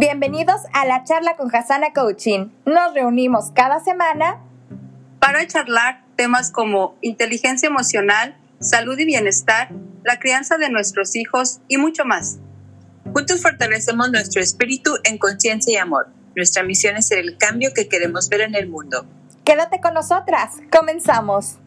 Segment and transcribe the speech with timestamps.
[0.00, 2.48] Bienvenidos a la charla con Hasana Coaching.
[2.64, 4.38] Nos reunimos cada semana
[5.18, 9.68] para charlar temas como inteligencia emocional, salud y bienestar,
[10.02, 12.38] la crianza de nuestros hijos y mucho más.
[13.12, 16.08] Juntos fortalecemos nuestro espíritu en conciencia y amor.
[16.34, 19.04] Nuestra misión es ser el cambio que queremos ver en el mundo.
[19.44, 20.54] Quédate con nosotras.
[20.72, 21.58] Comenzamos.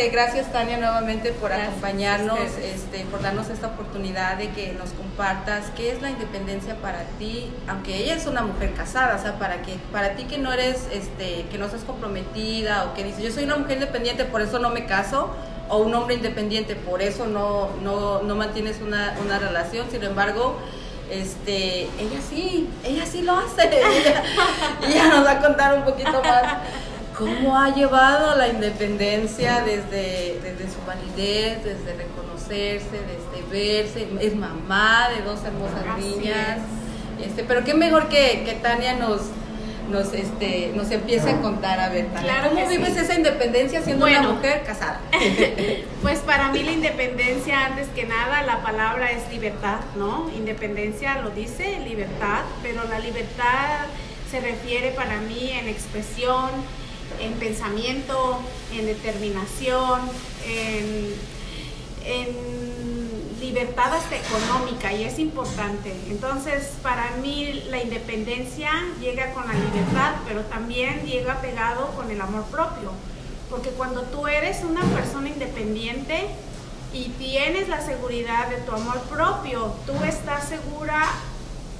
[0.00, 5.66] Este, gracias Tania nuevamente por acompañarnos, este, por darnos esta oportunidad de que nos compartas
[5.76, 9.60] qué es la independencia para ti, aunque ella es una mujer casada, o sea, para
[9.60, 13.30] que para ti que no eres, este, que no estás comprometida o que dices yo
[13.30, 15.28] soy una mujer independiente, por eso no me caso,
[15.68, 20.56] o un hombre independiente, por eso no, no, no mantienes una, una relación, sin embargo,
[21.10, 23.68] este, ella sí, ella sí lo hace.
[24.88, 26.44] y ella nos va a contar un poquito más
[27.16, 35.08] cómo ha llevado la independencia desde, desde su validez, desde reconocerse, desde verse, es mamá
[35.14, 36.58] de dos hermosas niñas.
[37.22, 39.22] Este, pero qué mejor que, que Tania nos,
[39.90, 44.22] nos, este, nos empiece a contar, a ver, Tania, ¿cómo vives esa independencia siendo una
[44.22, 45.00] mujer casada?
[46.02, 50.30] pues para mí la independencia, antes que nada, la palabra es libertad, ¿no?
[50.34, 53.86] Independencia lo dice, libertad, pero la libertad
[54.30, 56.50] se refiere para mí en expresión,
[57.18, 58.40] en pensamiento,
[58.72, 60.00] en determinación,
[60.46, 61.30] en,
[63.40, 65.92] libertad hasta económica y es importante.
[66.08, 72.20] Entonces, para mí la independencia llega con la libertad, pero también llega pegado con el
[72.20, 72.92] amor propio.
[73.48, 76.28] Porque cuando tú eres una persona independiente
[76.92, 81.02] y tienes la seguridad de tu amor propio, tú estás segura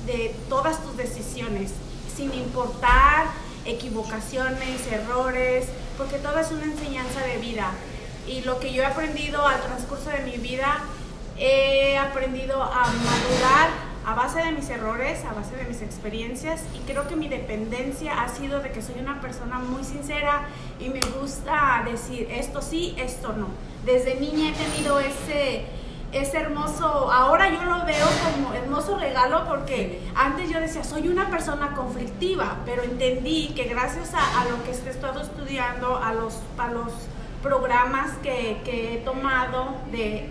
[0.06, 1.70] de todas tus decisiones,
[2.17, 3.27] sin importar
[3.71, 7.73] equivocaciones, errores, porque todo es una enseñanza de vida.
[8.27, 10.79] Y lo que yo he aprendido al transcurso de mi vida,
[11.37, 16.80] he aprendido a madurar a base de mis errores, a base de mis experiencias y
[16.80, 20.48] creo que mi dependencia ha sido de que soy una persona muy sincera
[20.79, 23.48] y me gusta decir esto sí, esto no.
[23.85, 25.67] Desde niña he tenido ese
[26.13, 31.31] es hermoso, ahora yo lo veo como hermoso regalo porque antes yo decía, soy una
[31.31, 36.69] persona conflictiva, pero entendí que gracias a, lo que he estado estudiando, a los, a
[36.69, 36.93] los
[37.43, 40.29] programas que, que he tomado de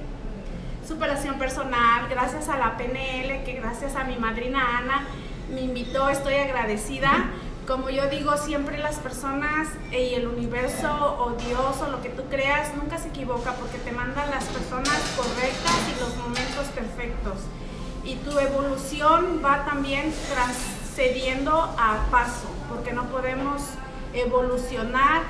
[0.85, 5.05] superación personal, gracias a la PNL, que gracias a mi madrina Ana
[5.53, 7.29] me invitó, estoy agradecida
[7.69, 12.23] como yo digo, siempre las personas y el universo o Dios o lo que tú
[12.27, 17.35] creas nunca se equivoca porque te mandan las personas correctas y los momentos perfectos.
[18.03, 23.61] Y tu evolución va también transcediendo a paso, porque no podemos
[24.15, 25.21] evolucionar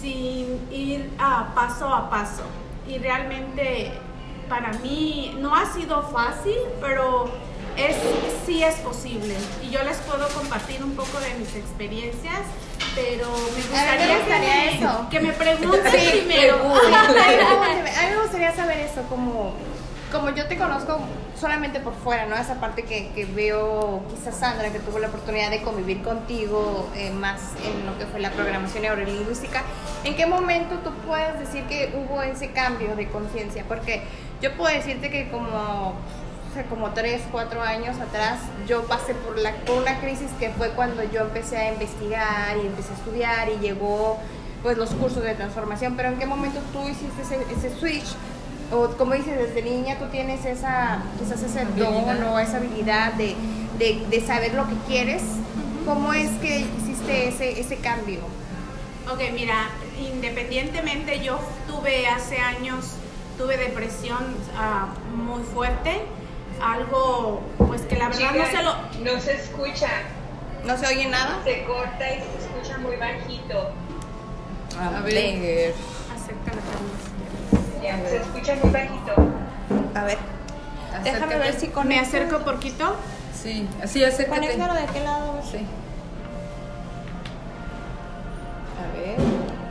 [0.00, 2.44] sin ir a paso a paso.
[2.88, 3.92] Y realmente
[4.48, 7.30] para mí no ha sido fácil, pero
[7.76, 7.96] es,
[8.46, 9.34] sí es posible.
[9.62, 12.40] Y yo les puedo compartir un poco de mis experiencias,
[12.94, 16.56] pero me gustaría, que, me, pregunten primero.
[16.94, 19.54] a mí me gustaría saber eso, como,
[20.12, 21.00] como yo te conozco
[21.38, 22.36] solamente por fuera, ¿no?
[22.36, 27.10] Esa parte que, que veo quizás Sandra, que tuvo la oportunidad de convivir contigo eh,
[27.10, 29.62] más en lo que fue la programación neurolingüística.
[30.04, 33.64] ¿En qué momento tú puedes decir que hubo ese cambio de conciencia?
[33.66, 34.02] Porque
[34.40, 35.94] yo puedo decirte que como
[36.54, 38.38] hace como 3, 4 años atrás,
[38.68, 42.66] yo pasé por, la, por una crisis que fue cuando yo empecé a investigar y
[42.66, 44.18] empecé a estudiar y llegó
[44.62, 48.06] pues los cursos de transformación, pero ¿en qué momento tú hiciste ese, switch?
[48.72, 53.36] O como dices, desde niña tú tienes esa, quizás ese don o esa habilidad de,
[53.78, 55.22] de, saber lo que quieres.
[55.84, 58.20] ¿Cómo es que hiciste ese, ese cambio?
[59.12, 62.92] Ok, mira, independientemente yo tuve hace años,
[63.36, 64.22] tuve depresión
[64.54, 66.00] uh, muy fuerte
[66.62, 69.12] algo pues que la verdad no se lo...
[69.12, 69.88] No se escucha.
[70.64, 71.40] ¿No se oye nada?
[71.44, 73.70] Se corta y se escucha muy bajito.
[74.80, 75.74] A, ver.
[76.14, 76.62] Acércala
[77.82, 79.12] Ya, se escucha muy bajito.
[79.94, 80.18] A ver.
[81.02, 82.96] Déjame ver si con ¿Me acerco poquito?
[83.34, 84.40] Sí, así acércate.
[84.40, 85.42] Conéctalo de qué lado.
[85.50, 85.66] Sí.
[88.80, 89.16] A ver.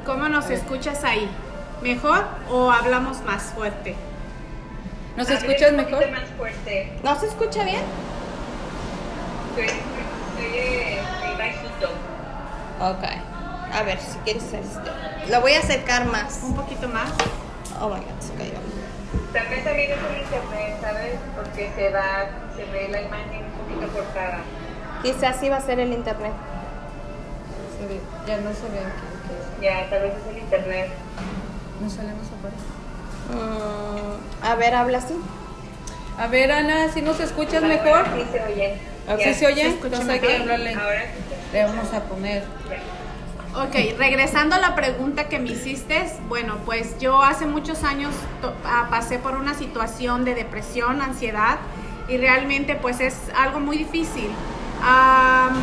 [0.06, 1.28] ¿Cómo nos escuchas ahí?
[1.82, 3.96] ¿Mejor o hablamos más fuerte?
[5.16, 6.10] ¿Nos escuchas mejor?
[6.12, 6.92] Más fuerte.
[7.04, 7.82] ¿No se escucha bien?
[9.50, 9.78] Estoy,
[10.40, 11.90] estoy bajito.
[12.80, 13.04] Ok.
[13.74, 15.30] A ver, si quieres este.
[15.30, 16.42] Lo voy a acercar más.
[16.44, 17.10] Un poquito más.
[17.80, 18.54] Oh my god, se cayó.
[19.32, 21.16] También también es por internet, ¿sabes?
[21.36, 22.26] Porque se va,
[22.56, 24.40] se ve la imagen un poquito cortada.
[25.04, 26.34] Quizás sí va a ser el internet.
[27.80, 29.62] Se ve, ya no se ve aquí.
[29.62, 30.90] Ya, tal vez es el internet.
[31.82, 32.56] No salimos afuera.
[33.30, 35.16] Mm, a ver, habla así.
[36.18, 38.06] A ver, Ana, si nos escuchas mejor.
[38.16, 38.78] Sí se oye.
[39.24, 39.66] ¿Sí se oye?
[39.68, 40.42] Entonces hay que mejor.
[40.42, 40.74] hablarle.
[40.76, 41.04] Ahora
[41.52, 42.44] Le vamos a poner.
[43.56, 48.12] Ok, regresando a la pregunta que me hiciste, bueno, pues yo hace muchos años
[48.66, 51.58] ah, pasé por una situación de depresión, ansiedad
[52.08, 54.30] y realmente pues es algo muy difícil.
[54.84, 55.54] Am,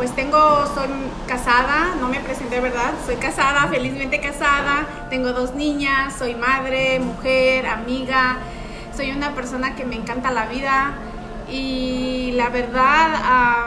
[0.00, 0.88] pues tengo, soy
[1.28, 2.94] casada, no me presenté, ¿verdad?
[3.04, 8.38] Soy casada, felizmente casada, tengo dos niñas, soy madre, mujer, amiga,
[8.96, 10.94] soy una persona que me encanta la vida
[11.50, 13.66] y la verdad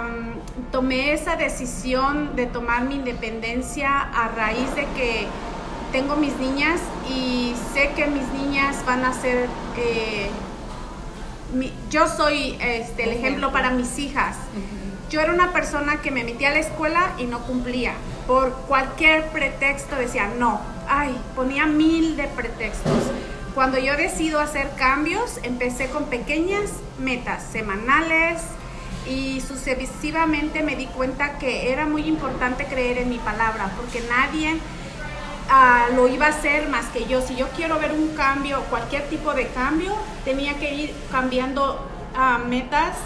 [0.71, 5.27] tomé esa decisión de tomar mi independencia a raíz de que
[5.91, 9.47] tengo mis niñas y sé que mis niñas van a ser
[9.77, 10.31] eh,
[11.91, 14.35] yo soy este, el ejemplo para mis hijas.
[15.13, 17.93] Yo era una persona que me metía a la escuela y no cumplía.
[18.25, 20.59] Por cualquier pretexto decía no.
[20.89, 23.11] Ay, ponía mil de pretextos.
[23.53, 28.41] Cuando yo decido hacer cambios, empecé con pequeñas metas semanales
[29.07, 34.57] y sucesivamente me di cuenta que era muy importante creer en mi palabra porque nadie
[35.47, 37.21] ah, lo iba a hacer más que yo.
[37.21, 39.93] Si yo quiero ver un cambio, cualquier tipo de cambio,
[40.25, 42.97] tenía que ir cambiando ah, metas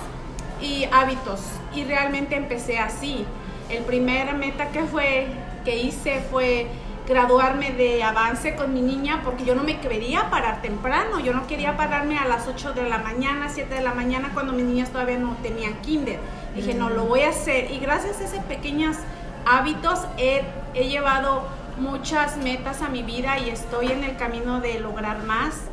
[0.62, 1.42] y hábitos.
[1.77, 3.24] Y realmente empecé así.
[3.69, 5.27] El primer meta que fue
[5.63, 6.65] que hice fue
[7.07, 11.45] graduarme de avance con mi niña porque yo no me quería parar temprano, yo no
[11.45, 14.89] quería pararme a las 8 de la mañana, 7 de la mañana cuando mis niñas
[14.89, 16.19] todavía no tenían kinder.
[16.56, 17.69] Dije, no, lo voy a hacer.
[17.69, 18.97] Y gracias a esos pequeños
[19.45, 20.41] hábitos he,
[20.73, 21.44] he llevado
[21.77, 25.65] muchas metas a mi vida y estoy en el camino de lograr más.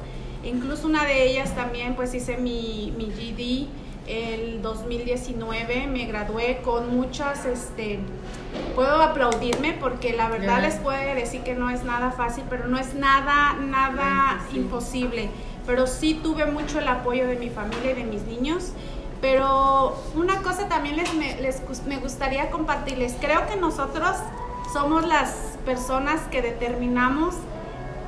[0.44, 6.94] Incluso una de ellas también, pues hice mi, mi GD el 2019, me gradué con
[6.94, 7.98] muchas, este,
[8.74, 10.60] puedo aplaudirme porque la verdad Ya.
[10.60, 15.30] les puedo decir que no es nada fácil, pero no es nada, nada imposible.
[15.66, 18.72] Pero sí tuve mucho el apoyo de mi familia y de mis niños.
[19.22, 23.16] Pero una cosa también les, me, les me gustaría compartirles.
[23.20, 24.10] Creo que nosotros
[24.74, 27.34] somos las personas que determinamos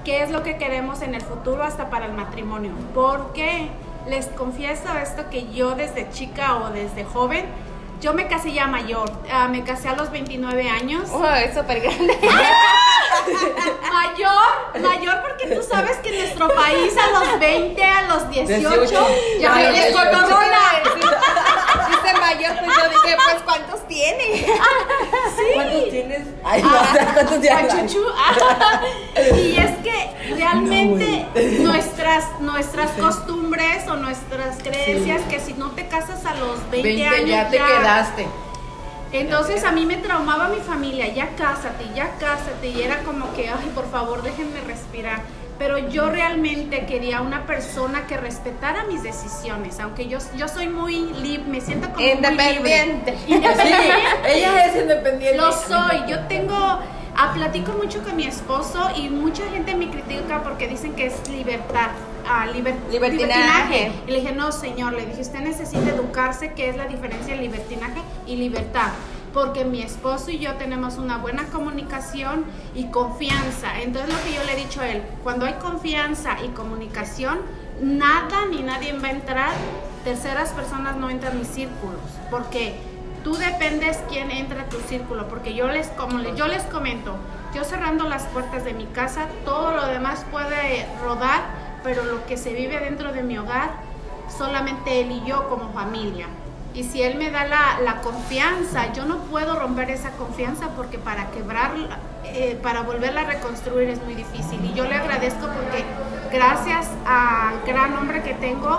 [0.05, 2.73] qué es lo que queremos en el futuro hasta para el matrimonio.
[2.95, 3.69] Porque
[4.09, 7.47] les confieso esto que yo desde chica o desde joven,
[8.01, 9.11] yo me casé ya mayor.
[9.31, 11.09] Ah, me casé a los 29 años.
[11.13, 12.19] Oh, es súper grande.
[13.93, 19.09] Mayor, mayor porque tú sabes que en nuestro país a los 20, a los 18,
[19.41, 19.97] ya Ay, vienes
[22.13, 22.27] con 18.
[22.27, 22.35] hormona.
[22.35, 24.47] Dice mayor, pues yo dije, pues ¿cuántos tiene?
[25.55, 26.23] ¿Cuántos tienes?
[26.45, 27.97] Ay, Ah, no, sea, ¿cuántos tienes?
[28.19, 28.81] Ah,
[29.37, 31.27] y es que realmente
[31.61, 37.09] nuestras, nuestras costumbres o nuestras creencias que si no te casas a los 20, 20
[37.09, 38.27] años ya te quedaste.
[39.13, 43.49] Entonces a mí me traumaba mi familia, ya cásate, ya cásate, y era como que,
[43.49, 45.21] ay, por favor, déjenme respirar.
[45.59, 51.13] Pero yo realmente quería una persona que respetara mis decisiones, aunque yo, yo soy muy
[51.15, 52.07] libre, me siento como muy
[52.59, 52.83] libre.
[52.85, 53.17] Independiente.
[54.29, 55.37] Ella es independiente.
[55.39, 60.43] Lo soy, yo tengo, ah, platico mucho con mi esposo y mucha gente me critica
[60.43, 61.89] porque dicen que es libertad,
[62.29, 63.93] ah, liber- Libertinaje.
[64.07, 67.41] Y le dije, no señor, le dije, usted necesita educarse qué es la diferencia de
[67.41, 68.89] libertinaje y libertad.
[69.37, 73.83] Porque mi esposo y yo tenemos una buena comunicación y confianza.
[73.83, 77.41] Entonces lo que yo le he dicho a él, cuando hay confianza y comunicación,
[77.83, 79.51] nada ni nadie va a entrar,
[80.05, 82.01] terceras personas no entran en mis círculos.
[82.31, 82.77] Porque
[83.25, 87.15] tú dependes quién entra a tu círculo, porque yo les, como le- yo les comento,
[87.55, 91.43] yo cerrando las puertas de mi casa, todo lo demás puede rodar,
[91.85, 93.69] pero lo que se vive dentro de mi hogar,
[94.35, 96.27] solamente él y yo como familia.
[96.77, 100.99] Y si él me da la, la confianza, yo no puedo romper esa confianza porque
[100.99, 104.63] para quebrarla, eh, para volverla a reconstruir es muy difícil.
[104.63, 105.85] Y yo le agradezco porque
[106.31, 108.79] gracias al gran hombre que tengo,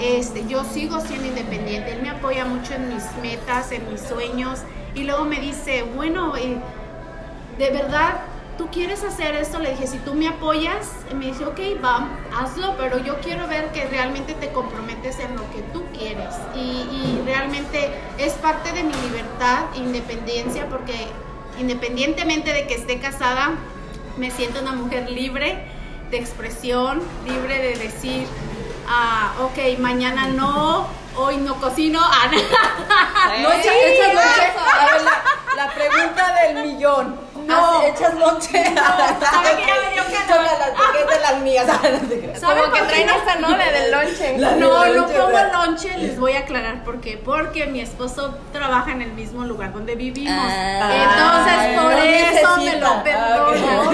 [0.00, 1.92] este, yo sigo siendo independiente.
[1.92, 4.60] Él me apoya mucho en mis metas, en mis sueños.
[4.94, 6.56] Y luego me dice, bueno, eh,
[7.58, 8.14] de verdad,
[8.56, 9.58] tú quieres hacer esto.
[9.58, 13.72] Le dije, si tú me apoyas, me dice, ok, va, hazlo, pero yo quiero ver
[13.72, 16.34] que realmente te comprometes en lo que tú quieres.
[16.54, 16.65] Y
[17.46, 21.06] realmente es parte de mi libertad, independencia, porque
[21.58, 23.52] independientemente de que esté casada,
[24.16, 25.64] me siento una mujer libre
[26.10, 28.26] de expresión, libre de decir,
[28.88, 32.00] ah, ok, mañana no, hoy no cocino.
[32.02, 32.30] Ah,
[33.42, 33.50] No
[35.56, 37.25] la pregunta del millón.
[37.46, 37.78] No.
[37.78, 38.64] ¿Así ¿Echas lonche?
[38.74, 39.66] ¿Sabe qué?
[39.66, 40.26] Ya me dio calor.
[40.26, 41.66] Chócalas, porque es de las mías.
[41.70, 42.40] Ah, no te creas.
[42.40, 43.14] ¿Sabe Como que traen no?
[43.14, 44.38] esta novia del lonche.
[44.38, 47.16] La- No, no pongo lonche, les voy a aclarar por qué.
[47.18, 50.34] Porque mi esposo trabaja en el mismo lugar donde vivimos.
[50.50, 52.94] Ah, Entonces, por no eso me necesita.
[52.96, 53.92] lo perdono.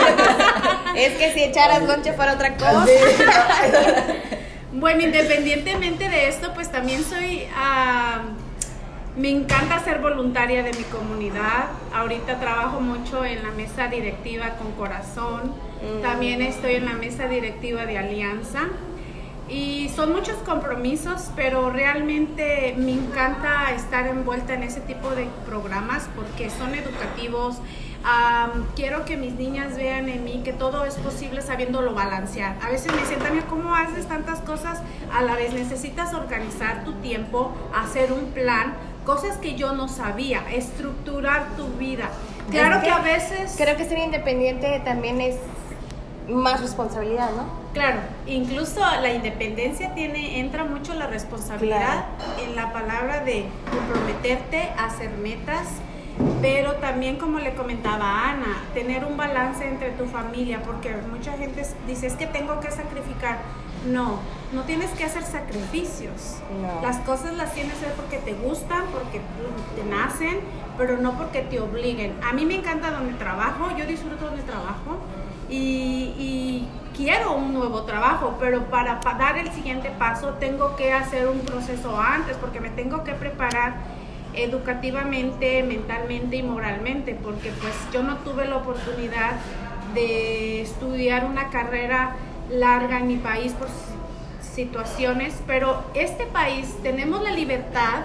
[0.95, 2.73] Es que si echaras lonche fuera otra cosa.
[2.73, 2.85] No.
[4.75, 7.47] Bueno, independientemente de esto, pues también soy...
[7.55, 8.23] ah,
[9.17, 11.71] me encanta ser voluntaria de mi comunidad.
[11.95, 15.53] Ahorita trabajo mucho en la mesa directiva con corazón.
[16.01, 18.69] También estoy en la mesa directiva de Alianza.
[19.49, 26.09] Y son muchos compromisos, pero realmente me encanta estar envuelta en ese tipo de programas
[26.17, 27.59] porque son educativos.
[28.75, 32.57] Quiero que mis niñas vean en mí que todo es posible sabiéndolo balancear.
[32.63, 34.81] A veces me dicen, Tania, ¿cómo haces tantas cosas
[35.13, 35.53] a la vez?
[35.53, 38.73] Necesitas organizar tu tiempo, hacer un plan,
[39.05, 42.11] cosas que yo no sabía, estructurar tu vida.
[42.51, 43.55] Claro Es que a veces...
[43.57, 45.37] Creo que ser independiente también es
[46.29, 47.63] más responsabilidad, ¿no?
[47.73, 52.05] Claro, incluso la independencia tiene, entra mucho la responsabilidad
[52.45, 55.69] en la palabra de comprometerte a hacer metas,
[56.43, 61.67] pero también como le comentaba Ana, tener un balance entre tu familia, porque mucha gente
[61.87, 63.39] dice es que tengo que sacrificar.
[63.87, 64.19] No,
[64.53, 66.37] no tienes que hacer sacrificios.
[66.61, 66.81] No.
[66.83, 69.21] Las cosas las tienes que hacer porque te gustan, porque
[69.77, 70.41] te nacen,
[70.79, 72.15] pero no porque te obliguen.
[72.29, 74.99] A mí me encanta donde trabajo, yo disfruto donde trabajo
[75.49, 80.93] y, y quiero un nuevo trabajo, pero para, pa- dar el siguiente paso tengo que
[80.93, 83.75] hacer un proceso antes porque me tengo que preparar
[84.35, 89.33] educativamente, mentalmente y moralmente, porque pues yo no tuve la oportunidad
[89.95, 92.13] de estudiar una carrera
[92.53, 98.03] larga en mi país por si- situaciones, pero este país tenemos la libertad,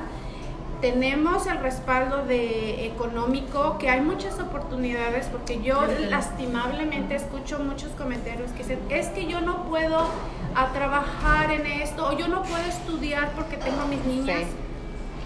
[0.82, 8.51] tenemos el respaldo de económico, que hay muchas oportunidades, porque yo lastimablemente escucho muchos comentarios
[8.51, 10.08] que dicen, es que yo no puedo
[10.56, 14.42] a trabajar en esto, o yo no puedo estudiar porque tengo mis niñas.
[14.42, 14.48] Sí.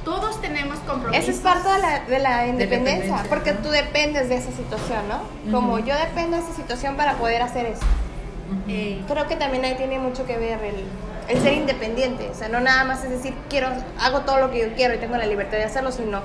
[0.06, 1.24] Todos tenemos compromisos.
[1.24, 3.60] Eso es parte de la, de la independencia, independencia, porque ¿no?
[3.60, 5.52] tú dependes de esa situación, ¿no?
[5.52, 7.84] Como yo dependo de esa situación para poder hacer eso.
[8.68, 10.84] Eh, Creo que también ahí tiene mucho que ver el,
[11.28, 13.68] el ser independiente, o sea, no nada más es decir, quiero,
[14.00, 16.22] hago todo lo que yo quiero y tengo la libertad de hacerlo, sino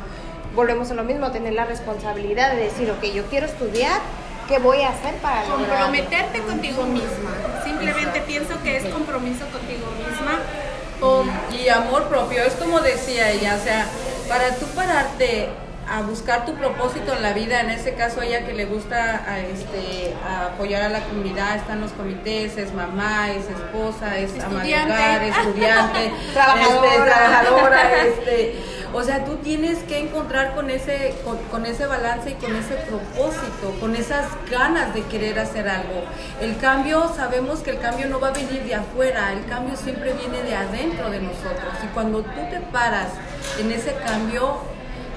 [0.54, 4.00] volvemos a lo mismo, tener la responsabilidad de decir, ok, yo quiero estudiar,
[4.48, 5.66] ¿qué voy a hacer para lograrlo?
[5.68, 7.30] comprometerte contigo misma.
[7.64, 10.38] Simplemente pienso que es compromiso contigo misma.
[11.52, 13.86] Y amor propio, es como decía ella, o sea,
[14.30, 15.50] para tú pararte
[15.88, 19.38] a buscar tu propósito en la vida, en este caso ella que le gusta a,
[19.38, 24.32] este, a apoyar a la comunidad, está en los comités, es mamá, es esposa, es
[24.34, 25.28] Estudiante.
[25.28, 26.88] estudiante, Trabajadora.
[26.88, 28.62] este, trabajadora, este,
[28.92, 32.74] o sea, tú tienes que encontrar con ese, con, con ese balance y con ese
[32.76, 36.02] propósito, con esas ganas de querer hacer algo.
[36.40, 40.14] El cambio, sabemos que el cambio no va a venir de afuera, el cambio siempre
[40.14, 41.74] viene de adentro de nosotros.
[41.84, 43.08] Y cuando tú te paras
[43.60, 44.60] en ese cambio,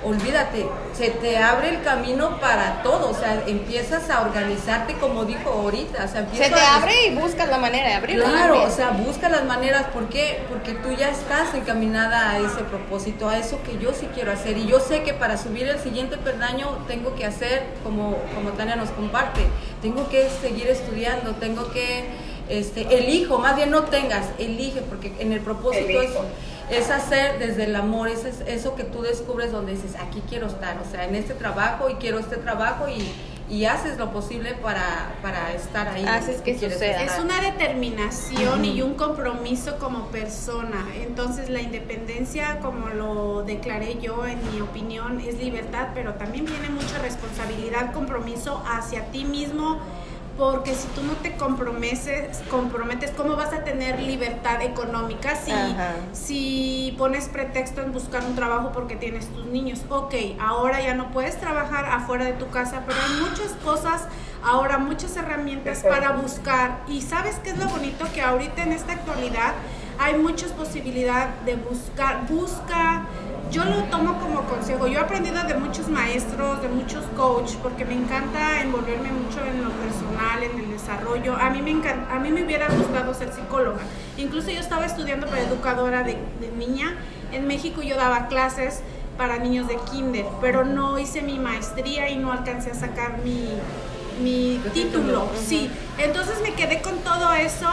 [0.04, 5.50] olvídate, se te abre el camino para todo, o sea, empiezas a organizarte como dijo
[5.50, 8.26] ahorita, o sea, Se te a- abre y buscas la manera de abrirlo.
[8.26, 8.70] Claro, también.
[8.70, 10.40] o sea, busca las maneras, ¿por qué?
[10.50, 14.58] Porque tú ya estás encaminada a ese propósito, a eso que yo sí quiero hacer.
[14.58, 18.76] Y yo sé que para subir el siguiente peldaño tengo que hacer, como, como Tania
[18.76, 19.42] nos comparte,
[19.82, 22.06] tengo que seguir estudiando, tengo que,
[22.50, 26.04] este, elijo, más bien no tengas, elige, porque en el propósito Elijo.
[26.24, 26.59] es
[26.90, 30.78] hacer desde el amor, es, es eso que tú descubres donde dices, aquí quiero estar,
[30.80, 33.12] o sea, en este trabajo y quiero este trabajo y,
[33.50, 36.06] y haces lo posible para, para estar ahí.
[36.06, 37.04] Haces que suceda.
[37.04, 40.86] Es una determinación y un compromiso como persona.
[40.96, 46.70] Entonces la independencia, como lo declaré yo en mi opinión, es libertad, pero también viene
[46.70, 49.80] mucha responsabilidad, compromiso hacia ti mismo.
[50.40, 55.96] Porque si tú no te comprometes, comprometes, ¿cómo vas a tener libertad económica si, Ajá.
[56.14, 59.82] si pones pretexto en buscar un trabajo porque tienes tus niños?
[59.90, 64.04] Ok, ahora ya no puedes trabajar afuera de tu casa, pero hay muchas cosas,
[64.42, 66.80] ahora muchas herramientas para buscar.
[66.88, 69.56] Y sabes qué es lo bonito que ahorita en esta actualidad
[70.00, 73.04] hay muchas posibilidades de buscar, busca.
[73.52, 74.88] Yo lo tomo como consejo.
[74.88, 79.64] Yo he aprendido de muchos maestros, de muchos coaches, porque me encanta envolverme mucho en
[79.64, 81.36] lo personal, en el desarrollo.
[81.36, 83.80] A mí me encanta, a mí me hubiera gustado ser psicóloga.
[84.18, 86.96] Incluso yo estaba estudiando para educadora de, de niña.
[87.32, 88.82] En México yo daba clases
[89.18, 93.50] para niños de kinder, pero no hice mi maestría y no alcancé a sacar mi,
[94.22, 95.04] mi Tu título.
[95.24, 97.68] título, Sí, entonces me quedé con todo eso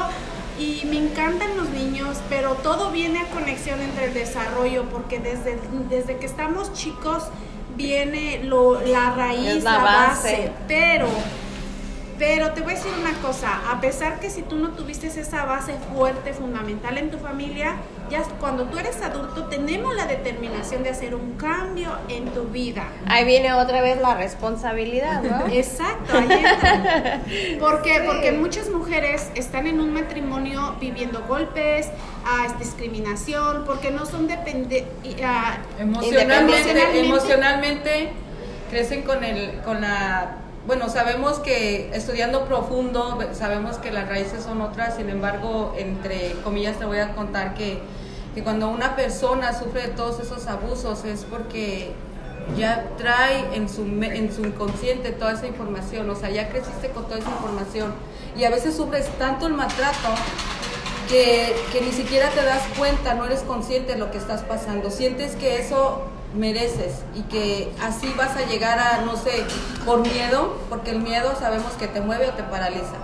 [0.59, 5.59] y me encantan los niños, pero todo viene a conexión entre el desarrollo, porque desde,
[5.89, 7.25] desde que estamos chicos
[7.77, 10.31] viene lo, la raíz, Es la la, base.
[10.31, 10.53] base.
[10.67, 11.09] pero
[12.19, 15.45] Pero te voy a decir una cosa, a pesar que si tú no tuviste esa
[15.45, 17.77] base fuerte, fundamental en tu familia,
[18.11, 22.89] ya cuando tú eres adulto tenemos la determinación de hacer un cambio en tu vida.
[23.07, 25.47] Ahí viene otra vez la responsabilidad, ¿no?
[25.53, 27.21] Exacto, ahí entra.
[27.61, 28.03] ¿Por qué?
[28.07, 31.89] Porque muchas mujeres están en un matrimonio viviendo golpes,
[32.25, 34.85] ah, discriminación, porque no son dependientes.
[35.79, 38.13] emocionalmente, emocionalmente
[38.71, 44.61] crecen con el con la bueno, sabemos que estudiando profundo, sabemos que las raíces son
[44.61, 47.79] otras, sin embargo, entre comillas te voy a contar que,
[48.35, 51.93] que cuando una persona sufre de todos esos abusos es porque
[52.57, 57.05] ya trae en su, en su inconsciente toda esa información, o sea, ya creciste con
[57.05, 57.95] toda esa información.
[58.37, 60.09] Y a veces sufres tanto el maltrato
[61.09, 64.91] que, que ni siquiera te das cuenta, no eres consciente de lo que estás pasando,
[64.91, 66.03] sientes que eso
[66.35, 69.45] mereces y que así vas a llegar a, no sé,
[69.85, 72.97] por miedo, porque el miedo sabemos que te mueve o te paraliza.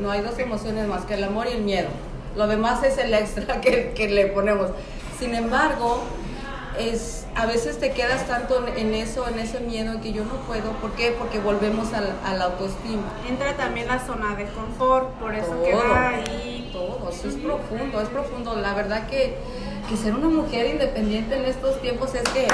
[0.00, 1.88] No hay dos emociones más que el amor y el miedo.
[2.36, 4.70] Lo demás es el extra que, que le ponemos.
[5.18, 6.02] Sin embargo,
[6.78, 10.72] es, a veces te quedas tanto en eso, en ese miedo, que yo no puedo.
[10.80, 11.14] ¿Por qué?
[11.18, 13.02] Porque volvemos a la, autoestima.
[13.28, 16.59] Entra también la zona de confort, por eso queda ahí.
[16.80, 18.56] Todo, es profundo, es profundo.
[18.56, 19.36] La verdad que
[19.90, 22.46] que ser una mujer independiente en estos tiempos es que, o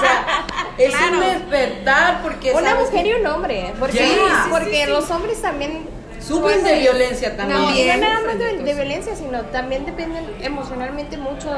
[0.00, 0.46] sea,
[0.78, 4.16] es un despertar porque una mujer y un hombre, porque,
[4.48, 5.88] porque los hombres también
[6.20, 7.60] sufren de violencia también.
[7.60, 11.50] No, no nada más de, violencia, sino también dependen emocionalmente mucho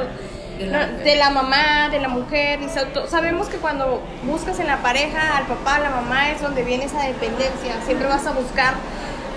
[0.58, 2.60] de la, mamá, de la mujer.
[2.62, 2.68] Y
[3.08, 6.84] sabemos que cuando buscas en la pareja, al papá, a la mamá, es donde viene
[6.84, 7.74] esa dependencia.
[7.84, 8.74] Siempre vas a buscar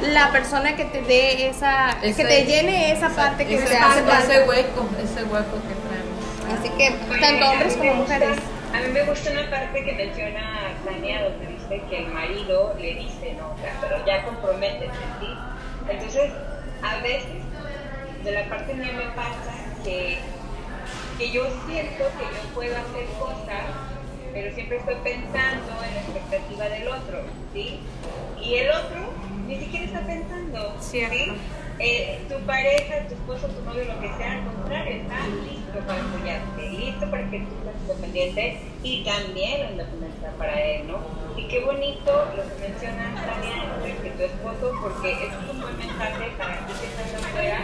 [0.01, 3.99] la persona que te dé esa, que te llene esa parte que ese, te hace
[3.99, 6.59] ese hueco, ese hueco que traemos.
[6.59, 8.37] Así que tanto hombres como mujeres.
[8.73, 12.95] A mí me gusta una parte que menciona Tania, donde dice que el marido le
[12.95, 15.27] dice, no, pero ya comprométete, ¿sí?
[15.89, 16.31] Entonces,
[16.83, 17.43] a veces,
[18.23, 20.17] de la parte mía me pasa que,
[21.17, 23.63] que yo siento que yo puedo hacer cosas,
[24.33, 27.21] pero siempre estoy pensando en la expectativa del otro,
[27.53, 27.79] ¿sí?
[28.41, 29.16] Y el otro
[29.47, 30.75] ni siquiera está pensando.
[30.79, 31.33] Cierto.
[31.79, 36.01] Eh, tu pareja, tu esposo, tu novio, lo que sea, al contrario, está listo para
[36.01, 40.97] apoyarte, listo para que tú seas independiente y también la independencia para él, ¿no?
[41.37, 46.31] Y qué bonito lo que mencionas, Tania, que tu esposo, porque es un buen mensaje
[46.35, 47.61] para ti que estás afuera,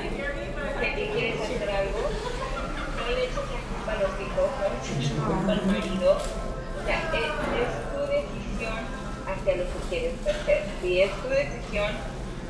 [0.79, 5.17] que quieres hacer algo, no le eches la culpa a los hijos, no le eches
[5.17, 8.77] la culpa al marido, o sea, es tu decisión
[9.25, 10.62] hacia lo que quieres hacer.
[10.83, 11.95] Si es tu decisión,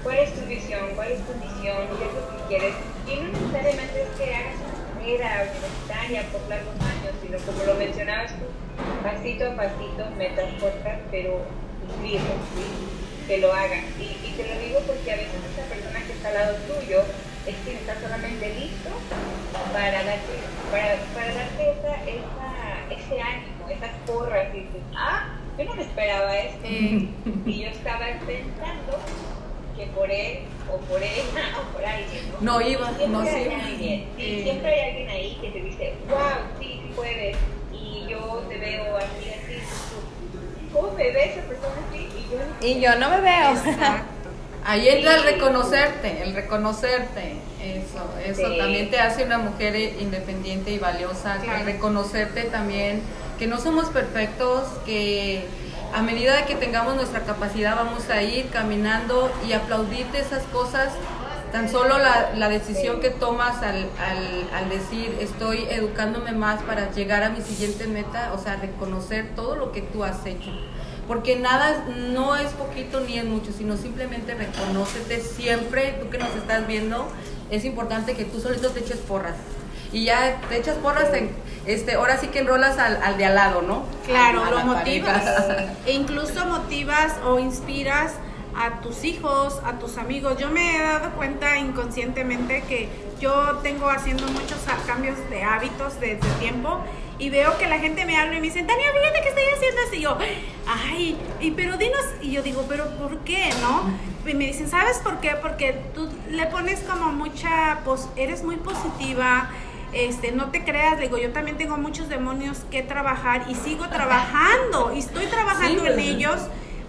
[0.01, 2.73] cuál es tu visión, cuál es tu misión, qué es lo que quieres.
[3.05, 7.75] Y no necesariamente es que hagas una carrera universitaria por largos años, sino como lo
[7.75, 8.49] mencionabas tú,
[9.05, 11.45] pasito a pasito, metas cortas, pero
[11.85, 12.65] cumplirlo, ¿sí?
[13.27, 13.85] que lo haga.
[14.01, 17.05] Y, te lo digo porque a veces esa persona que está al lado tuyo
[17.45, 18.89] es quien está solamente listo
[19.71, 20.41] para darte,
[20.73, 22.49] para, para darte esa, esa,
[22.89, 24.65] ese ánimo, esas porras y
[24.97, 26.67] ah, yo no me esperaba esto.
[27.45, 28.99] y yo estaba pensando
[29.77, 30.39] que por él
[30.71, 32.59] o por ella o por alguien, ¿no?
[32.59, 36.19] No iba, no hay alguien, sí, siempre hay alguien ahí que te dice, wow,
[36.59, 37.37] sí, sí puedes.
[37.71, 39.59] Y yo te veo así, así.
[40.71, 42.07] ¿Cómo me ves esa persona así?
[42.17, 43.51] Y yo, y yo no me veo.
[43.51, 44.07] Exacto.
[44.65, 50.79] Ahí entra el reconocerte, el reconocerte, eso, eso también te hace una mujer independiente y
[50.79, 53.01] valiosa, el reconocerte también
[53.43, 55.43] que no somos perfectos, que
[55.93, 60.93] a medida que tengamos nuestra capacidad vamos a ir caminando y aplaudirte esas cosas,
[61.51, 63.89] tan solo la, decisión que tomas al,
[64.53, 69.57] al, decir estoy educándome más para llegar a mi siguiente meta, o sea, reconocer todo
[69.57, 70.51] lo que tú has hecho.
[71.05, 76.33] Porque nada no es poquito ni es mucho, sino simplemente reconócete siempre, tú que nos
[76.33, 77.09] estás viendo,
[77.51, 79.35] es importante que tú solito te eches porras
[79.93, 81.09] y ya te echas porras,
[81.65, 83.83] este, ahora sí que enrolas al, al de al lado, ¿no?
[84.05, 85.23] Claro, lo motivas.
[85.85, 88.13] e incluso motivas o inspiras
[88.55, 90.37] a tus hijos, a tus amigos.
[90.37, 96.27] Yo me he dado cuenta inconscientemente que yo tengo haciendo muchos cambios de hábitos desde
[96.39, 96.79] tiempo
[97.19, 99.81] y veo que la gente me habla y me dice, Tania, fíjate que estoy haciendo
[99.87, 99.97] así.
[99.97, 100.17] Y yo,
[100.67, 103.89] ay, y pero dinos, y yo digo, pero ¿por qué, no?
[104.29, 105.31] Y me dicen, ¿sabes por qué?
[105.41, 109.49] Porque tú le pones como mucha, pues eres muy positiva,
[109.93, 114.93] este, no te creas, digo, yo también tengo muchos demonios que trabajar y sigo trabajando
[114.93, 116.39] y estoy trabajando en ellos.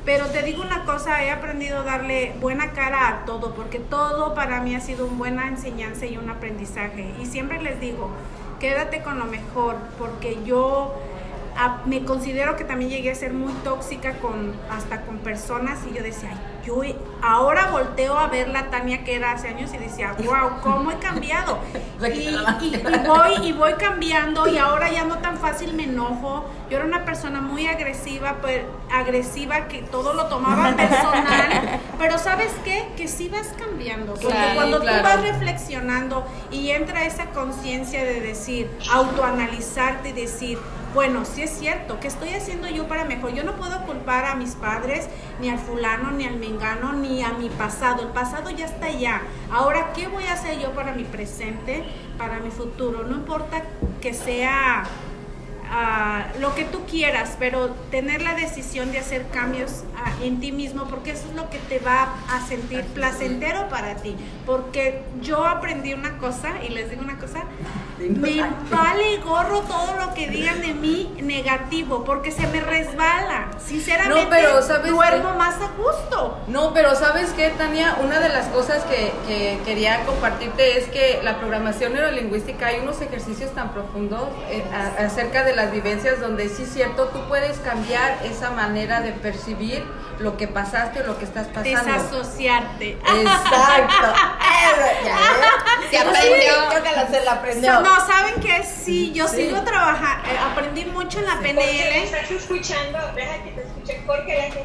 [0.05, 4.35] Pero te digo una cosa, he aprendido a darle buena cara a todo, porque todo
[4.35, 7.15] para mí ha sido una buena enseñanza y un aprendizaje.
[7.23, 8.11] Y siempre les digo,
[8.61, 10.95] quédate con lo mejor, porque yo
[11.87, 16.03] me considero que también llegué a ser muy tóxica con hasta con personas y yo
[16.03, 16.33] decía,
[16.65, 16.81] yo
[17.23, 20.99] ahora volteo a ver la Tania que era hace años y decía, wow, cómo he
[20.99, 21.59] cambiado.
[22.15, 26.45] y, voy y voy cambiando y ahora ya no tan fácil me enojo.
[26.71, 32.53] Yo era una persona muy agresiva, pues, agresiva que todo lo tomaba personal, pero ¿sabes
[32.65, 32.89] qué?
[32.97, 34.15] Que sí vas cambiando.
[34.15, 40.59] Porque cuando tú vas reflexionando y entra esa conciencia de decir, autoanalizarte y decir,
[40.95, 43.35] bueno, sí es cierto, ¿qué estoy haciendo yo para mejor?
[43.35, 45.09] Yo no puedo culpar a mis padres,
[45.41, 48.03] ni al fulano, ni al mengano, ni a mi pasado.
[48.03, 49.23] El pasado ya está allá.
[49.51, 51.85] Ahora, ¿qué voy a hacer yo para mi presente,
[52.17, 53.03] para mi futuro?
[53.03, 53.65] No importa
[54.01, 54.85] que sea
[56.39, 59.83] lo que tú quieras, pero tener la decisión de hacer cambios
[60.23, 64.15] en ti mismo, porque eso es lo que te va a sentir placentero para ti.
[64.47, 67.43] Porque yo aprendí una cosa, y les digo una cosa,
[67.99, 73.51] me vale gorro todo lo que digan de mí negativo, porque se me resbala.
[73.65, 76.39] Sinceramente, pero, duermo más a gusto.
[76.49, 77.97] No, pero ¿sabes qué, Tania?
[78.03, 79.13] Una de las cosas que,
[79.65, 84.65] quería compartirte es que la programación neurolingüística hay unos ejercicios tan profundos eh,
[84.99, 89.85] acerca de la vivencias donde sí es cierto, tú puedes cambiar esa manera de percibir
[90.19, 91.71] lo que pasaste o lo que estás pasando.
[91.71, 92.93] Desasociarte.
[92.93, 94.07] Exacto.
[95.91, 96.55] se aprendió.
[97.35, 97.81] aprendió.
[97.81, 98.63] No, ¿saben qué?
[98.65, 102.05] Sí, yo sigo trabajando, eh, aprendí mucho en la PNL.
[102.05, 104.53] estás escuchando, deja que te escuche Jorge.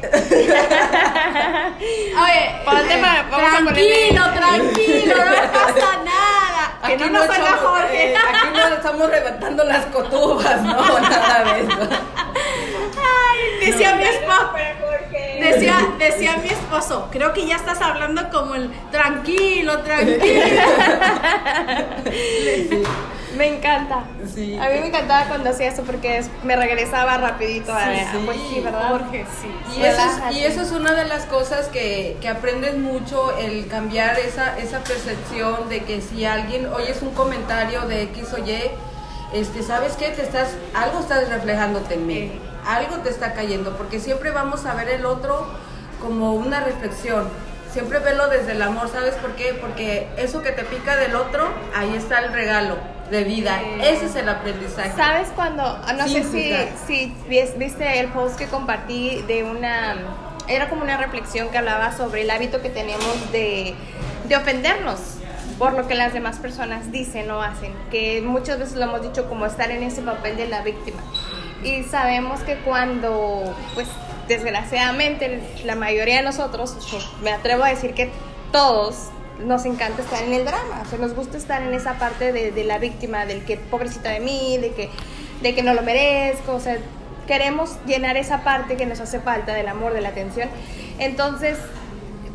[2.22, 6.78] Oye, Ponte eh, para, tranquilo, tranquilo, no pasa nada.
[6.86, 8.12] Que aquí no nos Jorge.
[8.12, 11.88] Eh, aquí no estamos levantando las cotubas, no, nada de eso.
[13.02, 14.50] Ay, decía mi esposo.
[16.20, 20.20] Decía, mi esposo, creo que ya estás hablando como el tranquilo, tranquilo.
[23.36, 23.96] Me encanta.
[23.96, 27.86] A mí me encantaba cuando hacía eso porque me regresaba rapidito a,
[28.26, 28.90] pues sí, ¿verdad?
[28.90, 29.78] Jorge, sí.
[29.78, 33.66] Y eso, es, y eso es una de las cosas que, que aprendes mucho, el
[33.68, 38.60] cambiar esa, esa percepción de que si alguien oyes un comentario de X o Y,
[39.32, 40.08] este, ¿sabes qué?
[40.08, 42.32] Te estás, algo estás reflejándote en mí,
[42.66, 45.46] algo te está cayendo, porque siempre vamos a ver el otro
[46.00, 47.28] como una reflexión.
[47.72, 49.54] Siempre verlo desde el amor, ¿sabes por qué?
[49.60, 52.76] Porque eso que te pica del otro, ahí está el regalo
[53.10, 53.60] de vida.
[53.80, 54.92] Ese es el aprendizaje.
[54.96, 56.52] ¿Sabes cuando, ah, no sé si,
[56.86, 59.96] si viste el post que compartí de una,
[60.48, 63.74] era como una reflexión que hablaba sobre el hábito que tenemos de,
[64.28, 64.98] de ofendernos
[65.60, 69.28] por lo que las demás personas dicen o hacen, que muchas veces lo hemos dicho
[69.28, 71.02] como estar en ese papel de la víctima.
[71.62, 73.86] Y sabemos que cuando, pues
[74.30, 76.76] desgraciadamente, la mayoría de nosotros,
[77.20, 78.10] me atrevo a decir que
[78.52, 79.08] todos
[79.44, 82.52] nos encanta estar en el drama, o sea, nos gusta estar en esa parte de,
[82.52, 84.88] de, la víctima, del que pobrecita de mí, de que,
[85.42, 86.78] de que no lo merezco, o sea,
[87.26, 90.48] queremos llenar esa parte que nos hace falta del amor, de la atención.
[91.00, 91.58] Entonces,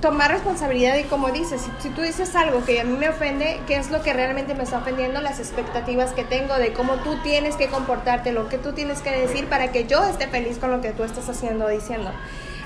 [0.02, 3.78] tomar responsabilidad y como dices, si, tú dices algo que a mí me ofende, ¿qué
[3.78, 5.22] es lo que realmente me está ofendiendo?
[5.22, 9.12] Las expectativas que tengo de cómo tú tienes que comportarte, lo que tú tienes que
[9.12, 12.12] decir para que yo esté feliz con lo que tú estás haciendo o diciendo.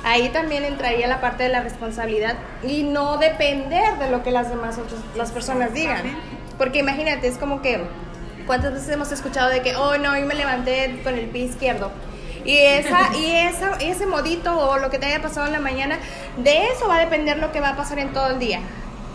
[0.03, 4.49] Ahí también entraría la parte de la responsabilidad y no depender de lo que las
[4.49, 6.03] demás otras, las personas digan.
[6.57, 7.81] Porque imagínate, es como que,
[8.47, 11.91] ¿cuántas veces hemos escuchado de que, oh no, hoy me levanté con el pie izquierdo?
[12.49, 15.99] Y, esa, y esa, ese modito o lo que te haya pasado en la mañana,
[16.35, 18.59] de eso va a depender lo que va a pasar en todo el día.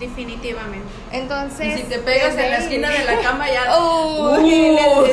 [0.08, 0.86] Definitivamente.
[1.12, 1.78] Entonces.
[1.78, 3.64] Y si te pegas en la esquina de la cama ya.
[3.74, 4.36] Uh.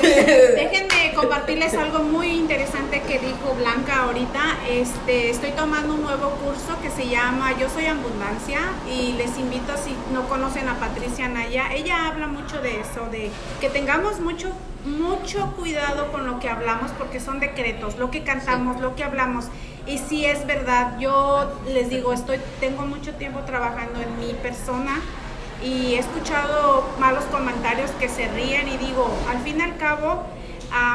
[0.01, 4.57] Déjenme compartirles algo muy interesante que dijo Blanca ahorita.
[4.69, 9.73] Este, estoy tomando un nuevo curso que se llama Yo soy Abundancia y les invito
[9.77, 11.73] si no conocen a Patricia Naya.
[11.73, 14.49] Ella habla mucho de eso, de que tengamos mucho
[14.85, 19.45] mucho cuidado con lo que hablamos porque son decretos, lo que cantamos, lo que hablamos.
[19.87, 25.01] Y si es verdad, yo les digo, estoy, tengo mucho tiempo trabajando en mi persona
[25.63, 30.23] y he escuchado malos comentarios que se ríen y digo, al fin y al cabo,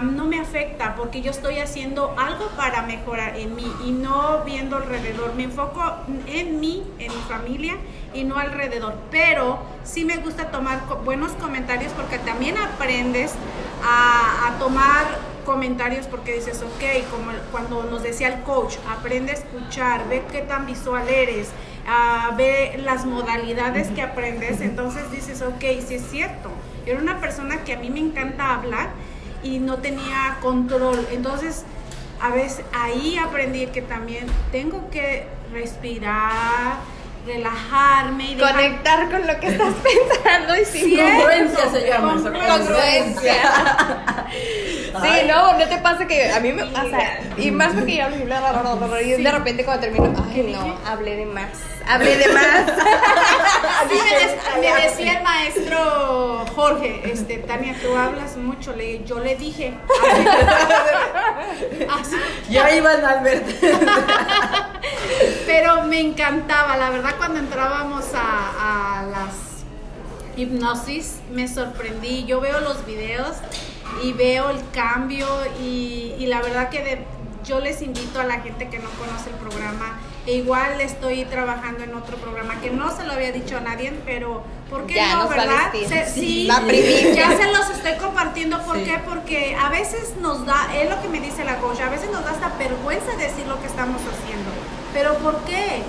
[0.02, 4.76] no me afecta porque yo estoy haciendo algo para mejorar en mí y no viendo
[4.76, 5.34] alrededor.
[5.34, 5.82] Me enfoco
[6.26, 7.76] en mí, en mi familia
[8.14, 8.94] y no alrededor.
[9.10, 13.34] Pero sí me gusta tomar buenos comentarios porque también aprendes
[13.84, 20.06] a tomar comentarios porque dices, ok, como cuando nos decía el coach, aprende a escuchar,
[20.08, 21.48] ve qué tan visual eres,
[21.86, 26.50] uh, ve las modalidades que aprendes, entonces dices, ok, sí es cierto.
[26.84, 28.90] Yo era una persona que a mí me encanta hablar
[29.42, 31.64] y no tenía control, entonces
[32.20, 36.78] a veces ahí aprendí que también tengo que respirar,
[37.26, 40.96] relajarme y dejar- Conectar con lo que estás pensando y sin.
[40.98, 42.32] Congruencia se llama eso.
[42.32, 43.34] Congruencia.
[45.02, 46.98] Sí, no, no te pasa que a mí me pasa.
[47.36, 51.48] Y más porque yo hablo y de repente cuando termino, ay no, hablé de más.
[51.86, 52.68] Hablé de más.
[53.84, 53.94] Así
[54.60, 59.74] me, decía el maestro Jorge, este, Tania, tú hablas mucho, le, yo le dije.
[61.88, 62.16] Así, así.
[62.50, 63.46] Ya iban Albert.
[65.46, 69.34] Pero me encantaba, la verdad, cuando entrábamos a, a las
[70.36, 72.24] hipnosis, me sorprendí.
[72.24, 73.36] Yo veo los videos
[74.02, 75.26] y veo el cambio
[75.60, 77.04] y, y la verdad que de-
[77.44, 79.98] yo les invito a la gente que no conoce el programa.
[80.26, 83.92] E igual estoy trabajando en otro programa que no se lo había dicho a nadie,
[84.04, 85.72] pero ¿por qué Ya no, nos va a verdad?
[85.88, 87.14] Se- sí, La primicia.
[87.14, 88.60] ya se los estoy compartiendo.
[88.64, 88.84] ¿Por Sí.
[88.84, 88.98] qué?
[89.08, 92.24] Porque a veces nos da, es lo que me dice la coach, a veces nos
[92.24, 94.50] da hasta vergüenza decir lo que estamos haciendo.
[94.92, 95.82] ¿Pero por qué?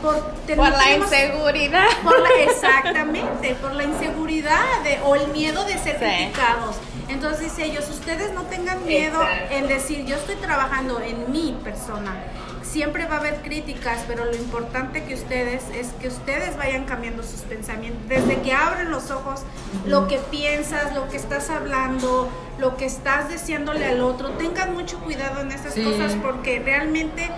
[0.00, 0.16] Por,
[0.56, 1.86] Por la tenemos- inseguridad.
[2.02, 6.04] por la- exactamente, por la inseguridad de- o el miedo de ser Sí.
[6.04, 6.76] criticados.
[7.08, 9.54] Entonces dice ellos, ustedes no tengan miedo Exacto.
[9.54, 12.14] en decir, yo estoy trabajando en mi persona.
[12.62, 17.22] Siempre va a haber críticas, pero lo importante que ustedes es que ustedes vayan cambiando
[17.22, 18.00] sus pensamientos.
[18.08, 19.40] Desde que abren los ojos,
[19.86, 24.98] lo que piensas, lo que estás hablando, lo que estás deseándole al otro, tengan mucho
[25.00, 25.82] cuidado en esas Sí.
[25.82, 27.28] cosas porque realmente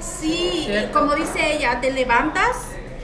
[0.00, 0.98] sí, Cierto.
[0.98, 2.56] como dice ella, te levantas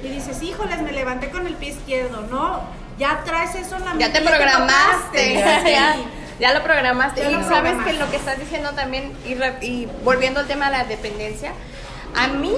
[0.02, 2.60] y dices, híjoles, me levanté con el pie izquierdo, ¿no?
[2.98, 5.34] Ya traes eso en la Ya te mente, programaste.
[5.34, 5.76] tocaste.
[6.40, 7.22] Ya, lo programaste.
[7.22, 10.46] Ya y lo sabes que lo que estás diciendo también, y, re- y volviendo al
[10.46, 11.52] tema de la dependencia,
[12.14, 12.52] a mí,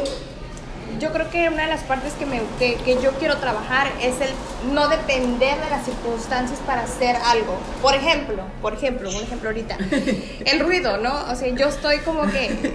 [0.99, 4.15] yo creo que una de las partes que, me, que, que yo quiero trabajar es
[4.21, 4.31] el
[4.75, 7.57] no depender de las circunstancias para hacer algo.
[7.83, 9.77] Por ejemplo, por ejemplo, un ejemplo ahorita,
[10.45, 11.15] el ruido, ¿no?
[11.31, 12.75] O sea, yo estoy como que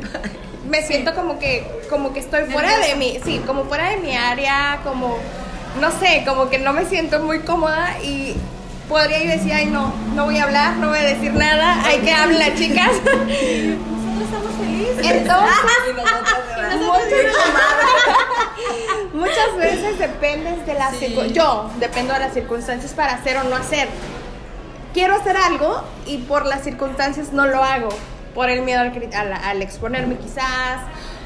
[0.69, 4.15] me siento como que como que estoy fuera de mi, sí, como fuera de mi
[4.15, 5.17] área, como
[5.81, 8.35] no sé, como que no me siento muy cómoda y
[8.93, 11.97] podría yo decir, ay no, no voy a hablar, no voy a decir nada, hay
[12.01, 12.91] que hablar, chicas.
[13.03, 15.05] Nosotros estamos felices.
[15.11, 15.55] Entonces,
[19.13, 21.15] muchas, veces dependes de las Sí.
[21.33, 23.87] yo dependo de las circunstancias para hacer o no hacer.
[24.93, 27.89] Quiero hacer algo y por las circunstancias no lo hago,
[28.35, 30.81] por el miedo al, al- al exponerme quizás,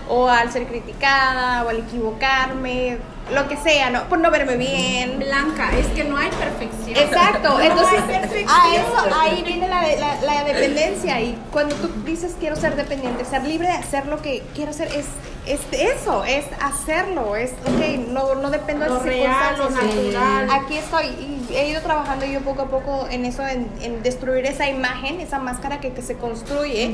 [0.07, 2.97] o al ser criticada, o al equivocarme,
[3.33, 4.03] lo que sea, ¿no?
[4.09, 5.19] Por no verme bien.
[5.19, 6.95] Blanca, es que no hay perfección.
[6.97, 8.49] Exacto, No entonces hay perfección.
[8.49, 13.25] a eso ahí viene la, la- la dependencia y cuando tú dices quiero ser dependiente,
[13.25, 15.05] ser libre de hacer lo que quiero hacer es,
[15.45, 20.13] es eso, es hacerlo, es ok, no, no dependo de real, lo circunstancias.
[20.13, 20.49] natural.
[20.51, 24.45] Aquí estoy y he ido trabajando yo poco a poco en eso, en, en destruir
[24.45, 26.91] esa imagen, esa máscara que, que se construye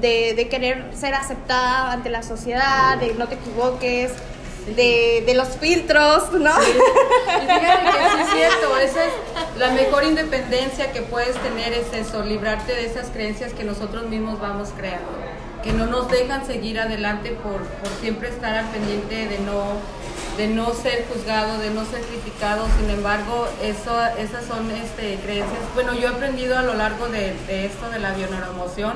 [0.00, 4.12] de, de querer ser aceptada ante la sociedad, de no te equivoques,
[4.66, 6.50] de, de los filtros, ¿no?
[6.62, 9.12] Y fíjate que sí es cierto, esa es
[9.58, 14.40] la mejor independencia que puedes tener es eso, librarte de esas creencias que nosotros mismos
[14.40, 15.10] vamos creando,
[15.62, 19.64] que no nos dejan seguir adelante por, por siempre estar al pendiente de no,
[20.36, 25.60] de no ser juzgado, de no ser criticado, sin embargo, eso, esas son este, creencias,
[25.74, 28.94] bueno, yo he aprendido a lo largo de, de esto de la bioneuroemoción,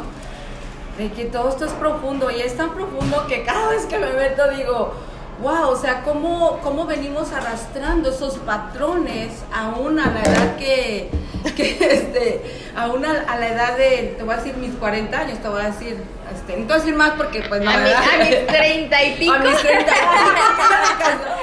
[0.96, 4.12] de que todo esto es profundo y es tan profundo que cada vez que me
[4.12, 4.94] meto digo,
[5.42, 11.10] wow, o sea, cómo, cómo venimos arrastrando esos patrones aún a la edad que,
[11.56, 15.38] que este, aún a, a la edad de, te voy a decir mis 40 años,
[15.40, 16.02] te voy a decir,
[16.34, 19.02] este, no te voy a decir más porque pues no, A, mi- a mis treinta
[19.04, 19.32] y pico.
[19.34, 19.92] A mis 30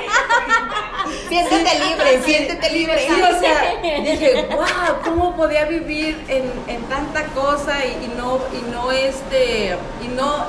[1.33, 3.07] Siéntete libre, siéntete libre.
[3.07, 8.39] Sí, o sea, dije, wow, ¿cómo podía vivir en, en tanta cosa y, y no,
[8.53, 10.45] y no este, y no,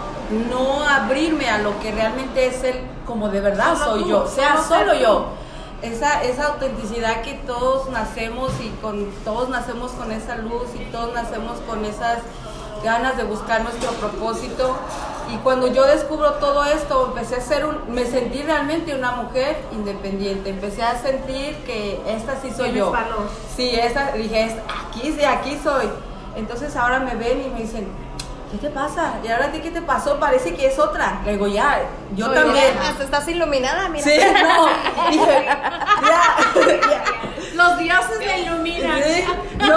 [0.50, 4.26] no abrirme a lo que realmente es él como de verdad Solo soy tú, yo,
[4.28, 5.28] sea solo solo yo.
[5.82, 11.12] Esa, esa autenticidad que todos nacemos y con todos nacemos con esa luz y todos
[11.12, 12.18] nacemos con esas
[12.82, 14.76] ganas de buscar nuestro propósito
[15.32, 19.56] y cuando yo descubro todo esto empecé a ser un, me sentí realmente una mujer
[19.72, 23.28] independiente empecé a sentir que esta sí soy yo valor.
[23.56, 24.54] sí esta dije "Es-
[24.86, 25.88] aquí sí aquí soy
[26.36, 27.86] entonces ahora me ven y me dicen
[28.52, 29.14] ¿qué te pasa?
[29.24, 31.80] y ahora a ti qué te pasó parece que es otra le digo ya
[32.14, 34.04] yo Oye, también Hasta estás iluminada, mira.
[34.04, 34.66] sí no
[35.10, 36.36] dije ya,
[36.90, 37.04] ya.
[37.54, 39.00] Los dioses me iluminan.
[39.04, 39.24] Sí,
[39.58, 39.76] no,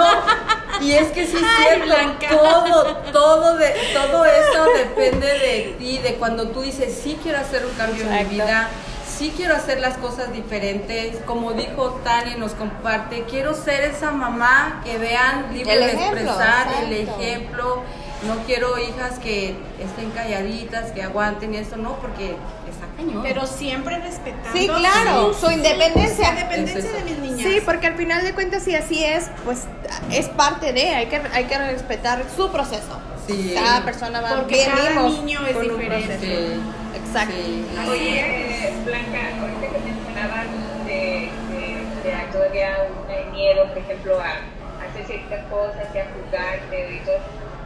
[0.82, 2.28] y es que sí es Ay, cierto, Blanca.
[2.30, 7.64] todo, todo, de, todo eso depende de ti, de cuando tú dices, sí quiero hacer
[7.66, 8.34] un cambio en mi Exacto.
[8.34, 8.68] vida,
[9.06, 14.80] sí quiero hacer las cosas diferentes, como dijo Tania nos comparte, quiero ser esa mamá
[14.84, 17.22] que vean libre de expresar, el exacto.
[17.22, 17.82] ejemplo,
[18.26, 22.30] no quiero hijas que estén calladitas, que aguanten y esto, no, porque
[22.68, 23.22] está cañón.
[23.22, 26.32] Pero siempre respetando Sí, claro, su independencia.
[26.34, 26.96] la independencia Es eso.
[26.96, 27.48] de mis niñas.
[27.48, 29.66] Sí, porque al final de cuentas, si así es, pues
[30.12, 32.98] es parte de, hay que, hay que respetar su proceso.
[33.26, 33.52] Sí.
[33.54, 36.06] Cada persona va porque cada niño es con un diferente.
[36.16, 36.24] proceso.
[36.24, 36.60] Sí.
[36.96, 37.34] Exacto.
[37.34, 37.66] Sí.
[37.90, 40.46] Oye, eh, Blanca, ahorita que mencionabas
[40.86, 45.98] de, de, de a todavía un miedo, por ejemplo, a, a hacer ciertas cosas y
[45.98, 47.18] a juzgarte y todo,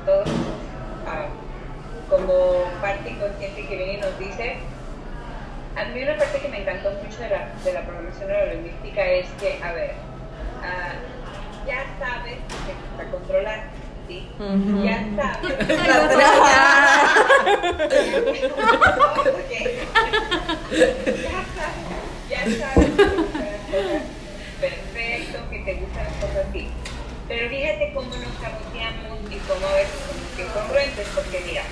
[0.07, 0.25] todo
[1.07, 1.27] ah,
[2.11, 4.57] como parte inconsciente que viene y nos dice,
[5.77, 9.27] a mí una parte que me encantó mucho de la, de la programación neurolingüística es
[9.41, 9.93] que, a ver,
[10.63, 10.93] ah,
[11.67, 13.61] ya sabes que te gusta controlar,
[14.09, 14.29] ¿sí?
[14.85, 15.55] Ya sabes.
[19.29, 19.53] Ok.
[21.23, 21.87] Ya sabes,
[22.31, 24.03] ya sabes que te gustan las cosas
[24.61, 26.69] perfecto, que te gustan las cosas así.
[27.29, 31.63] Pero fíjate cómo nos saboteamos y cómo a veces somos incongruentes, porque mira,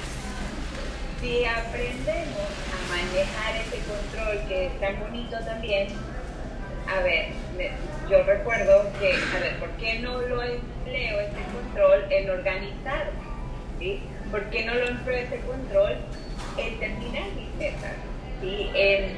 [1.20, 5.88] si aprendemos a manejar ese control que es tan bonito también,
[6.92, 7.26] a ver,
[7.56, 7.70] me-
[8.10, 13.10] yo recuerdo que, a ver, ¿por qué no lo empleo ese control en organizar?
[13.78, 14.02] ¿Sí?
[14.30, 15.96] ¿Por qué no lo empleo ese control
[16.58, 17.94] en terminar mis metas?
[18.40, 18.70] ¿Sí?
[18.74, 19.16] En,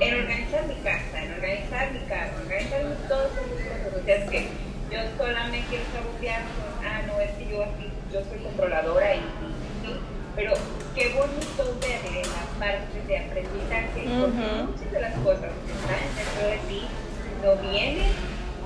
[0.00, 4.02] en organizar mi casa, en organizar mi carro, en organizar todas esas cosas.
[4.02, 4.48] O sea, es que
[4.90, 9.14] yo sola me quiero sabotear con, ah, no, es que yo así, yo soy controladora
[9.14, 9.48] y sí,
[9.82, 9.96] sí.
[10.36, 10.52] Pero
[10.96, 16.48] qué bonito verle la parte de aprendizaje, porque muchas de las cosas que están dentro
[16.48, 16.82] de ti
[17.44, 18.10] no vienen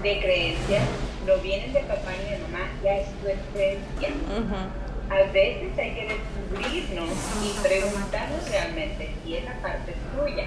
[0.03, 0.85] de creencias,
[1.27, 4.11] no vienen de papá ni de mamá, ya es tu experiencia.
[5.11, 7.11] A veces hay que descubrirnos
[7.43, 10.47] y preguntarnos realmente si esa parte es tuya.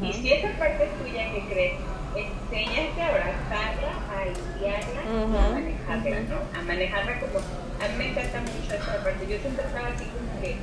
[0.00, 1.72] Y si esa parte es tuya, ¿qué crees?
[2.14, 6.60] Enséñate a abrazarla, a limpiarla y a manejarla, ¿no?
[6.60, 7.38] A manejarla como...
[7.38, 9.26] A mí me encanta mucho esa parte.
[9.26, 10.54] Yo siempre estaba así como que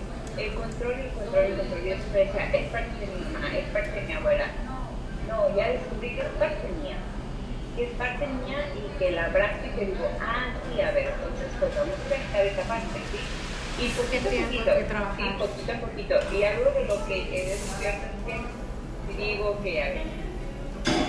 [0.42, 1.84] el control, el control, el control.
[1.84, 4.46] Yo siempre decía, es parte de mi mamá, es parte de mi abuela.
[5.28, 6.89] No, ya descubrí que es parte mía
[7.80, 11.16] que es parte mía y que la abrazo y que digo, ah, sí, a ver,
[11.16, 13.20] entonces pues vamos a trabajar esa parte, ¿sí?
[13.80, 14.72] Y poquito a poquito,
[15.16, 16.16] sí, poquito a poquito.
[16.36, 20.08] Y algo de lo que he descubierto es que digo que, a ver,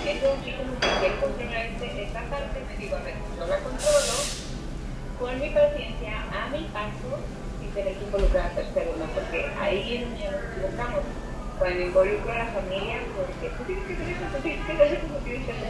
[0.07, 3.57] eso sí como que quiero controlar este- esta parte, me digo, a ver, yo la
[3.59, 4.15] controlo
[5.19, 7.19] con mi paciencia, a mi paso,
[7.59, 9.05] sin tener que involucrar a terceros, ¿no?
[9.11, 11.03] Porque ahí es donde nos equivocamos.
[11.61, 14.83] Cuando involucro a la familia, porque eso, eso,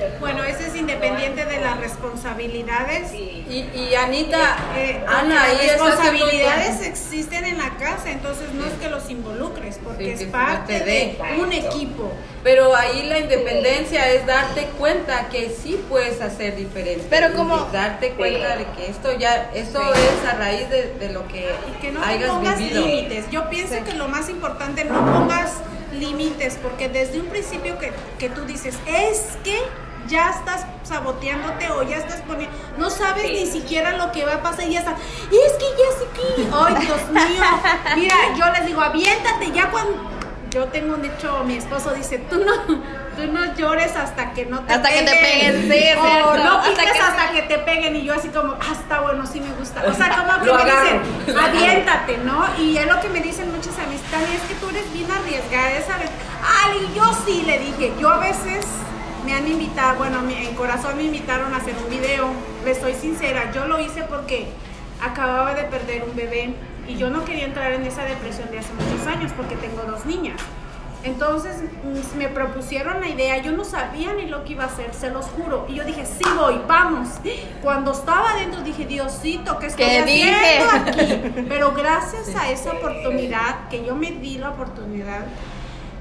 [0.06, 0.19] eso.
[0.21, 3.10] Bueno, ese es independiente de las responsabilidades.
[3.12, 3.43] Sí.
[3.49, 8.89] Y, y Anita, Eh, Ana, las responsabilidades existen en la casa, entonces no es que
[8.89, 12.12] los involucres, porque Sí, es parte de un equipo.
[12.43, 17.06] Pero ahí la independencia es darte cuenta que sí puedes hacer diferente.
[17.10, 19.99] Pero como- darte cuenta de que esto ya, esto Sí.
[20.23, 22.86] es a raíz de, de lo que Y que no te pongas vivido.
[22.86, 23.30] límites.
[23.30, 25.51] Yo pienso que lo más importante, no pongas
[26.01, 29.57] límites, porque desde un principio que, que tú dices, es que
[30.07, 33.33] ya estás saboteándote o ya estás poniendo, no sabes Sí.
[33.33, 36.47] ni siquiera lo que va a pasar y ya está, es que ya sé que,
[36.53, 37.43] ay Dios mío,
[37.95, 40.09] mira, yo les digo, aviéntate ya cuando,
[40.49, 42.81] yo tengo un dicho, mi esposo dice, tú no,
[43.15, 46.38] tú no llores hasta que no te Hasta que te peguen, sí, o cierto.
[46.43, 49.39] no Hasta que- hasta que te peguen y yo así como, ah, está bueno, sí
[49.41, 49.84] me gusta.
[49.88, 52.45] O sea, como que me dicen, aviéntate, ¿no?
[52.60, 56.10] Y es lo que me dicen muchas amistades, es que tú eres bien arriesgada, ¿sabes?
[56.63, 58.65] Ay, y yo sí le dije, yo a veces
[59.26, 62.30] me han invitado, bueno, en corazón me invitaron a hacer un video,
[62.65, 64.47] les soy sincera, yo lo hice porque
[65.02, 66.54] acababa de perder un bebé
[66.88, 70.06] y yo no quería entrar en esa depresión de hace muchos años porque tengo dos
[70.06, 70.38] niñas.
[71.03, 74.93] Entonces mm, me propusieron la idea, yo no sabía ni lo que iba a hacer,
[74.93, 75.65] se los juro.
[75.67, 77.07] Y yo dije, sí voy, vamos.
[77.63, 80.31] Cuando estaba adentro dije, Diosito, ¿qué estoy ¿Qué haciendo
[80.91, 81.21] dije?
[81.33, 81.45] aquí?
[81.49, 85.21] Pero gracias a esa oportunidad, que yo me di la oportunidad,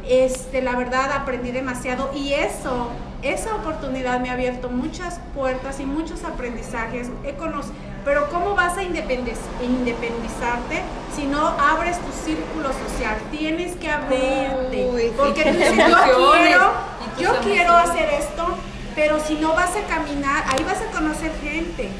[0.08, 2.88] este, la verdad aprendí demasiado y eso,
[3.22, 7.08] esa oportunidad me ha abierto muchas puertas y muchos aprendizajes.
[7.24, 7.70] He conoc-
[8.04, 10.82] pero ¿cómo vas a independizarte
[11.14, 13.16] si no abres tu círculo social?
[13.30, 14.90] Tienes que abrirte.
[14.92, 16.72] Uy, porque tú dices, yo quiero,
[17.18, 18.46] yo quiero hacer esto,
[18.94, 21.90] pero si no vas a caminar, ahí vas a conocer gente.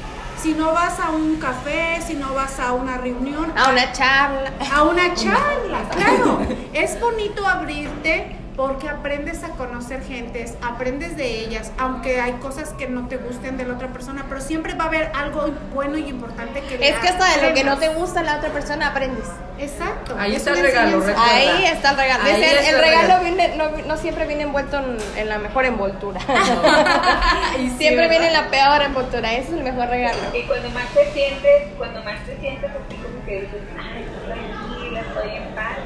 [0.41, 4.51] Si no vas a un café, si no vas a una reunión, A una charla.
[4.75, 6.39] a una charla, claro.
[6.73, 12.87] Es bonito abrirte porque aprendes a conocer gentes, aprendes de ellas, aunque hay cosas que
[12.87, 16.07] no te gusten de la otra persona, pero siempre va a haber algo bueno y
[16.07, 19.25] importante que Es que hasta de lo que no te gusta la otra persona aprendes.
[19.57, 20.15] Exacto.
[20.15, 21.03] Ahí es está el regalo.
[21.17, 22.23] Ahí está el regalo.
[22.23, 23.23] Ahí Es el, está el el regalo regalo.
[23.23, 26.21] viene, no, no siempre viene envuelto en, en la mejor envoltura.
[27.59, 29.33] Y siempre viene en la peor envoltura.
[29.33, 30.19] Ese es el mejor regalo.
[30.35, 34.33] Y cuando más te sientes, cuando más te sientes así como que dices, ay, estoy
[34.33, 35.77] tranquila, estoy en paz,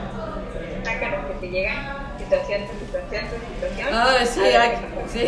[0.84, 3.90] sácanos que te llegan situación tras situación tras situación.
[3.94, 5.08] Ay, sí, A ver, ay, ¿qué pasó?
[5.14, 5.20] sí,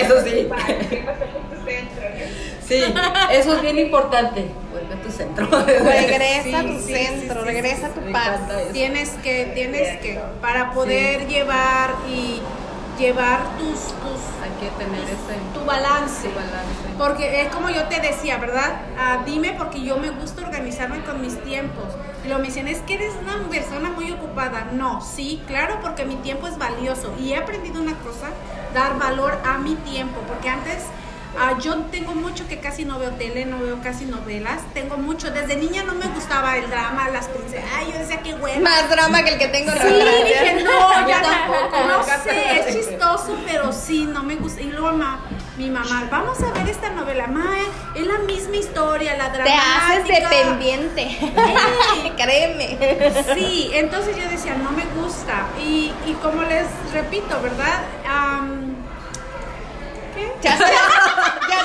[0.00, 0.48] eso sí.
[0.90, 2.02] ¿Qué pasó con tu centro?
[2.10, 2.42] no?
[2.68, 2.94] Sí,
[3.32, 4.46] eso es bien importante.
[4.70, 5.46] Vuelve a tu centro.
[5.50, 8.40] Regresa Sí, a tu sí, centro, sí, sí, regresa a tu paz.
[8.72, 12.40] Tienes que, tienes que, para poder llevar y
[12.98, 16.28] llevar tus, tus Hay que tener ese tu balance.
[16.28, 16.82] tu balance.
[16.98, 18.80] Porque es como yo te decía, ¿verdad?
[18.98, 21.84] Ah, dime porque yo me gusta organizarme con mis tiempos.
[22.24, 24.68] Y lo me dicen, es que eres una persona muy ocupada.
[24.72, 27.12] No, sí, claro, porque mi tiempo es valioso.
[27.20, 28.28] Y he aprendido una cosa,
[28.74, 30.20] dar valor a mi tiempo.
[30.28, 30.84] Porque antes
[31.38, 34.60] ah, yo tengo mucho que casi no veo tele, no veo casi novelas.
[34.72, 37.68] Tengo mucho, desde niña no me gustaba el drama, las princesas.
[37.76, 38.60] Ay, yo decía, qué bueno.
[38.62, 39.72] Más drama que el que tengo.
[39.72, 39.88] Sí,
[40.24, 44.60] dije, no, ya tampoco, no, sé, es chistoso, pero sí, no me gusta.
[44.60, 45.20] Y luego ma-
[45.58, 47.56] mi mamá, vamos a ver esta novela, ma,
[47.94, 49.86] es la misma historia, la Te dramática.
[49.86, 51.18] haces dependiente.
[52.16, 52.78] Créeme.
[53.34, 55.46] Sí, entonces yo decía, no me gusta.
[55.60, 57.82] Y, y como les repito, ¿verdad?
[60.14, 60.32] ¿Qué?
[60.42, 60.56] Ya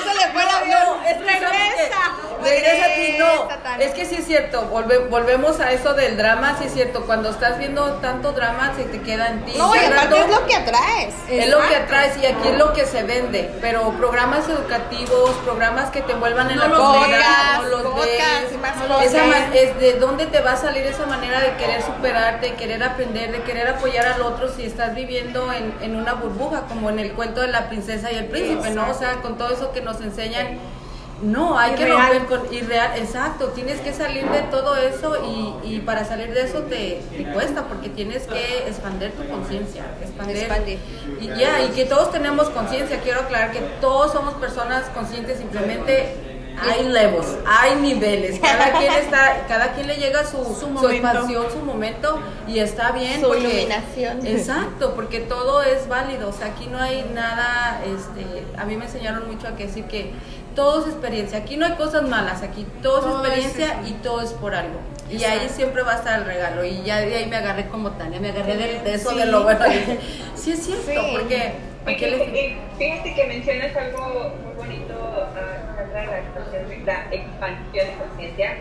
[0.02, 0.78] se, le fue el avión.
[0.86, 1.98] No, es que ¿sabes Regresa.
[2.42, 3.48] Regresa a ti, no.
[3.82, 7.04] Es que sí es cierto, volve- volvemos a eso del drama, sí es cierto.
[7.06, 9.54] Cuando estás viendo tanto drama, se te queda en ti.
[9.56, 11.14] No, y aparte es lo que atraes.
[11.28, 15.90] Es lo que atraes y aquí es lo que se vende, pero programas educativos, programas
[15.90, 16.92] que te envuelvan en No la los no
[17.68, 18.52] los podcast ves.
[19.02, 22.54] Esa ma- es de dónde te va a salir esa manera de querer superarte, de
[22.54, 26.88] querer aprender, de querer apoyar al otro si estás viviendo en, en una burbuja, como
[26.90, 28.88] en el cuento de la princesa y el príncipe, ¿no?
[28.90, 30.58] O sea, con todo eso que nos enseñan.
[31.20, 35.80] No, hay que romper con irreal, exacto, tienes que salir de todo eso y, y
[35.80, 40.78] para salir de eso te, te cuesta porque tienes que expandir tu conciencia, expandir, Expandir.
[41.20, 46.14] y ya, y que todos tenemos conciencia, quiero aclarar que todos somos personas conscientes, simplemente
[46.62, 51.46] hay levels, hay niveles, cada quien está, cada quien le llega su, Su su, expansión,
[51.52, 53.20] su momento y está bien.
[53.20, 54.26] Su porque- iluminación.
[54.26, 58.86] Exacto, porque todo es válido, o sea, aquí no hay nada, este, a mí me
[58.86, 60.12] enseñaron mucho a que decir que
[60.54, 63.92] todo es experiencia, aquí no hay cosas malas, aquí todo, Todo es es experiencia y
[64.02, 64.80] todo es por algo.
[65.10, 66.64] Y ahí siempre va a estar el regalo.
[66.64, 69.16] Y ya de ahí me agarré como Tania, me agarré de, de eso, Sí.
[69.18, 69.60] de lo bueno.
[70.34, 70.96] Sí es cierto, Sí.
[71.84, 74.87] porque les- fíjate, fíjate que mencionas algo muy bonito,
[75.92, 78.56] la, expansión de- la expansión de conciencia.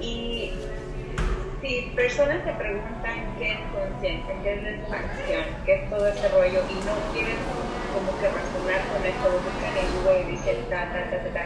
[0.00, 0.52] Y
[1.62, 6.28] si personas te preguntan qué es conciencia, qué es la expansión, qué es todo ese
[6.28, 7.36] rollo, y no quieren
[7.94, 11.44] como que razonar con esto, buscan en Google y dicen ta, ta, ta, ta, ta.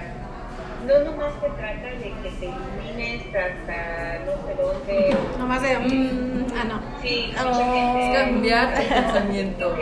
[0.87, 5.17] No nomás se trata de que te ilumines hasta no sé dónde.
[5.39, 6.81] Nomás de, mm, ah, no.
[7.03, 7.55] Sí, Oh.
[7.55, 8.11] gente.
[8.13, 9.77] es cambiar tu pensamiento.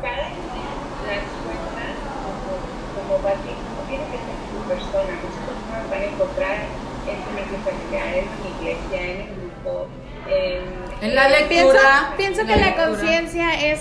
[0.00, 1.24] cada las
[2.94, 4.18] como, como no tiene que
[4.70, 6.56] ser tu persona, muchas personas van a encontrar
[7.08, 8.26] en núcleo familiar, en
[8.58, 9.88] iglesia, en el grupo,
[10.28, 12.14] en, En la lectura.
[12.16, 13.80] pienso en que la conciencia es,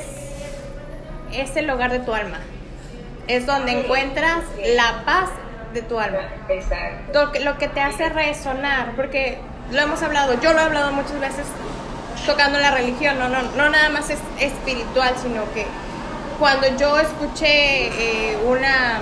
[1.33, 2.39] es el hogar de tu alma.
[3.27, 4.43] Es donde encuentras
[4.75, 5.29] la paz
[5.73, 6.21] de tu alma.
[6.49, 7.25] Exacto.
[7.25, 9.37] Lo que, lo que te hace resonar, porque
[9.71, 11.45] lo hemos hablado, yo lo he hablado muchas veces
[12.25, 15.65] tocando la religión, no, no, no nada más es espiritual, sino que
[16.39, 18.99] cuando yo escuché eh, una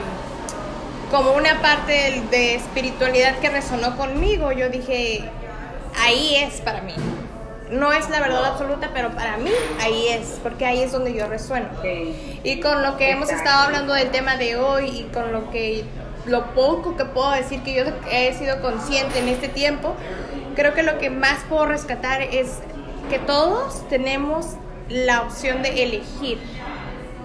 [1.12, 5.24] como una parte de, de espiritualidad que resonó conmigo, yo dije,
[5.98, 6.94] ahí es para mí.
[7.72, 9.52] No es la verdad absoluta, pero para mí
[9.82, 11.68] ahí es, porque ahí es donde yo resueno.
[12.44, 15.84] Y con lo que hemos estado hablando del tema de hoy y con lo que
[16.26, 19.96] lo poco que puedo decir que yo he sido consciente en este tiempo,
[20.56, 22.60] creo que lo que más puedo rescatar es
[23.10, 24.56] que todos tenemos
[24.90, 26.40] la opción de elegir.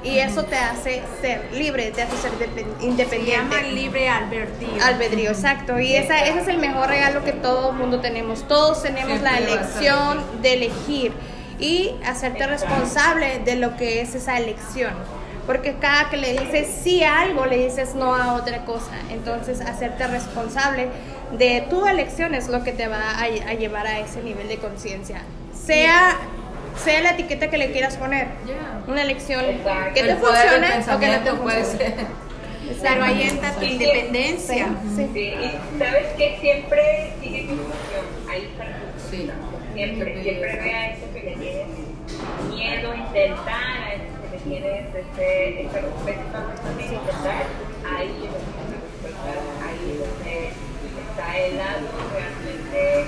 [0.04, 3.54] Y eso te hace ser libre, te hace ser depen- Se independiente.
[3.54, 4.84] llama libre albedrío.
[4.84, 5.78] Albedrío, exacto.
[5.78, 8.46] Y esa, ese es el mejor regalo que todo el mundo tenemos.
[8.48, 11.12] Todos tenemos la Siempre elección de elegir
[11.60, 14.92] y hacerte responsable de lo que es esa elección.
[15.46, 18.92] Porque cada que le dices sí a algo, le dices no a otra cosa.
[19.10, 20.88] Entonces, hacerte responsable
[21.38, 24.58] de tu elección es lo que te va a, a llevar a ese nivel de
[24.58, 25.22] conciencia.
[25.66, 26.16] Sea,
[26.76, 28.28] sea la etiqueta que le quieras poner.
[28.86, 29.94] Una elección Exacto.
[29.94, 31.94] que te el funciona o que no te puede funciona.
[31.94, 32.06] ser.
[32.82, 33.72] Pero ahí entra tu Sí.
[33.72, 34.66] independencia.
[34.96, 35.10] Sí.
[35.12, 39.30] Sí, y sabes que siempre sigue tu emoción, ahí está tu Sí.
[39.74, 41.66] Siempre, siempre vea eso que le tienes
[42.50, 47.46] miedo a intentar, a que le tienes este, esa respuesta a intentar,
[47.96, 49.32] ahí es donde respuesta,
[49.66, 50.48] ahí es donde
[51.08, 53.04] está el lado realmente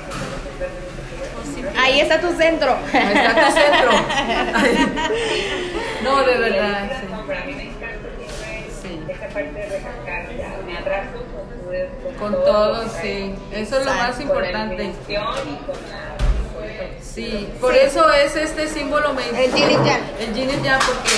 [1.78, 2.76] Ahí está tu centro.
[2.92, 3.92] Ahí está tu centro.
[6.04, 6.90] no, de verdad.
[7.00, 7.06] Sí.
[7.12, 8.08] A mí me encanta
[8.80, 10.26] siempre esa parte de recalcar,
[10.66, 11.22] me abrazo
[12.18, 13.34] con, todo, sí.
[13.52, 14.92] Eso es lo más importante.
[17.00, 20.02] Sí, por eso es este símbolo El yin y yang.
[20.18, 21.12] El yin y yang, porque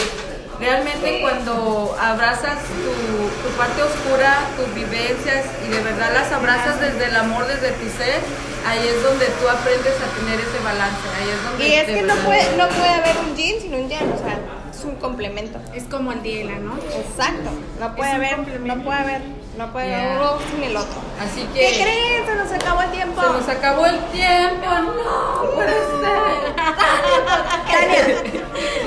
[0.61, 7.07] realmente cuando abrazas tu, tu, parte oscura, tus vivencias y de verdad las abrazas desde
[7.07, 8.21] el amor, desde tu ser,
[8.67, 11.09] ahí es donde tú aprendes a tener ese balance.
[11.17, 13.89] Ahí es donde y es que no puede, no puede haber un yin sin un
[13.89, 14.39] yang, o sea,
[14.71, 15.59] es un complemento.
[15.75, 16.75] Es como el diela, ¿no?
[16.77, 17.51] Exacto,
[17.81, 19.23] no puede haber, no puede haber
[19.57, 20.19] no puede yeah.
[20.21, 21.01] uno sin el otro.
[21.19, 21.61] Así que.
[21.61, 22.27] ¿Qué creen?
[22.27, 23.23] Se nos acabó el tiempo.
[23.23, 24.67] Se nos acabó el tiempo.
[24.67, 25.97] No puede ser.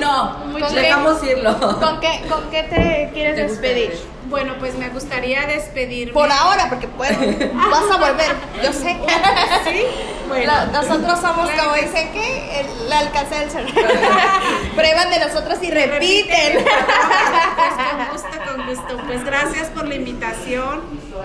[0.00, 0.36] no,
[0.72, 1.58] dejamos irlo.
[1.80, 3.98] ¿Con qué, ¿Con qué te quieres ¿Te despedir?
[4.30, 6.12] Bueno, pues me gustaría despedirme.
[6.12, 8.96] Por ahora, porque puedes, vas a volver, yo sé.
[9.64, 9.82] ¿Sí?
[10.28, 10.66] Bueno.
[10.66, 13.50] nosotros somos, como dicen, que el alcance del
[14.76, 16.64] Prueban de nosotros y repiten.
[17.56, 19.06] Pues con gusto, con gusto.
[19.06, 20.80] Pues gracias por la invitación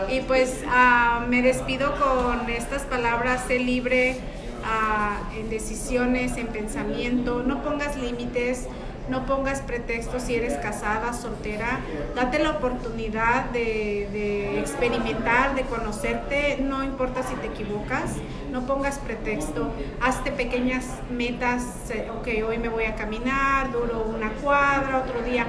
[0.09, 4.17] y pues uh, me despido con estas palabras, sé libre
[4.63, 8.67] uh, en decisiones, en pensamiento, no pongas límites
[9.09, 11.79] no pongas pretextos si eres casada, soltera,
[12.15, 18.15] date la oportunidad de, experimentar, de conocerte, no importa si te equivocas,
[18.51, 24.31] no pongas pretexto, hazte pequeñas metas, eh, ok, hoy me voy a caminar, duro una
[24.31, 25.45] cuadra, otro día,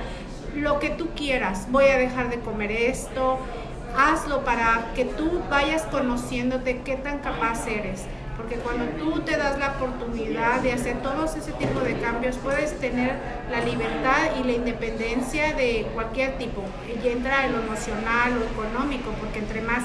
[0.55, 3.39] lo que tú quieras, voy a dejar de comer esto,
[3.97, 8.05] hazlo para que tú vayas conociéndote qué tan capaz eres
[8.37, 12.79] porque cuando tú te das la oportunidad de hacer todos ese tipo de cambios, puedes
[12.79, 13.17] tener
[13.51, 16.63] la libertad y la independencia de cualquier tipo.
[17.03, 19.83] Y entra en lo emocional o económico, porque entre más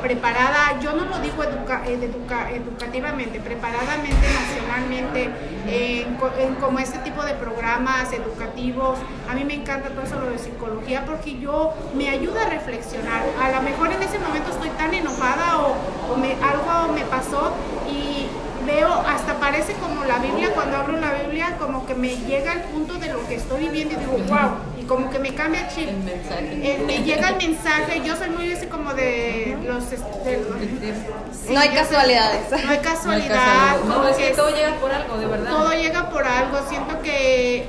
[0.00, 5.30] preparada, yo no lo digo educa, educa, educativamente, preparadamente, nacionalmente,
[5.66, 8.98] en, como este tipo de programas educativos.
[9.28, 13.22] A mí me encanta todo eso lo de psicología porque yo me ayuda a reflexionar.
[13.42, 15.74] A lo mejor en ese momento estoy tan enojada o,
[16.14, 17.52] algo me pasó
[17.90, 18.13] y
[18.64, 22.62] veo, hasta parece como la Biblia, cuando abro la Biblia, como que me llega al
[22.62, 24.50] punto de lo que estoy viviendo y digo, wow,
[24.80, 25.88] y como que me cambia el chip.
[25.88, 29.84] Eh, me llega el mensaje, yo soy muy así como de los...
[31.50, 32.64] no hay casualidades.
[32.64, 33.76] No hay casualidad.
[33.86, 35.50] No, es que todo llega por algo, de verdad.
[35.50, 36.58] Todo llega por algo.
[36.68, 37.66] Siento que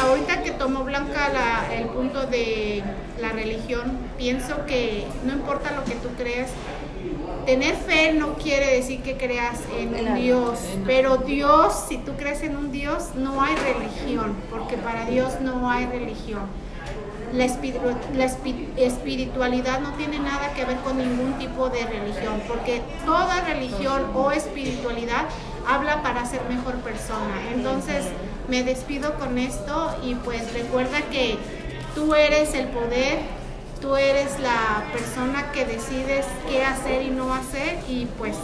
[0.00, 2.82] ahorita que tomó Blanca la, el punto de
[3.20, 6.50] la religión, pienso que no importa lo que tú creas,
[7.46, 12.42] tener fe no quiere decir que creas en un Dios, pero Dios, si tú crees
[12.42, 16.42] en un Dios, no hay religión, porque para Dios no hay religión.
[17.32, 24.04] La, espiritualidad no tiene nada que ver con ningún tipo de religión, porque toda religión
[24.14, 25.26] o espiritualidad
[25.68, 27.50] habla para ser mejor persona.
[27.54, 28.06] Entonces
[28.48, 31.36] me despido con esto y pues recuerda que
[31.94, 33.18] tú eres el poder,
[33.80, 38.36] tú eres la persona que decides qué hacer y no hacer y pues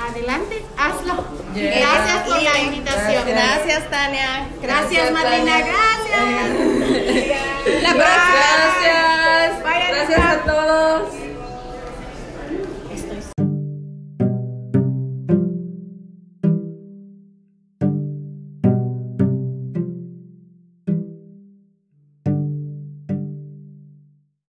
[0.00, 1.24] adelante, hazlo.
[1.54, 3.24] Gracias por la invitación.
[3.26, 4.48] Gracias, Tania.
[4.62, 5.58] Gracias, Marina.
[5.58, 6.90] Gracias.
[7.82, 9.62] La gracias.
[9.62, 11.29] Gracias a todos.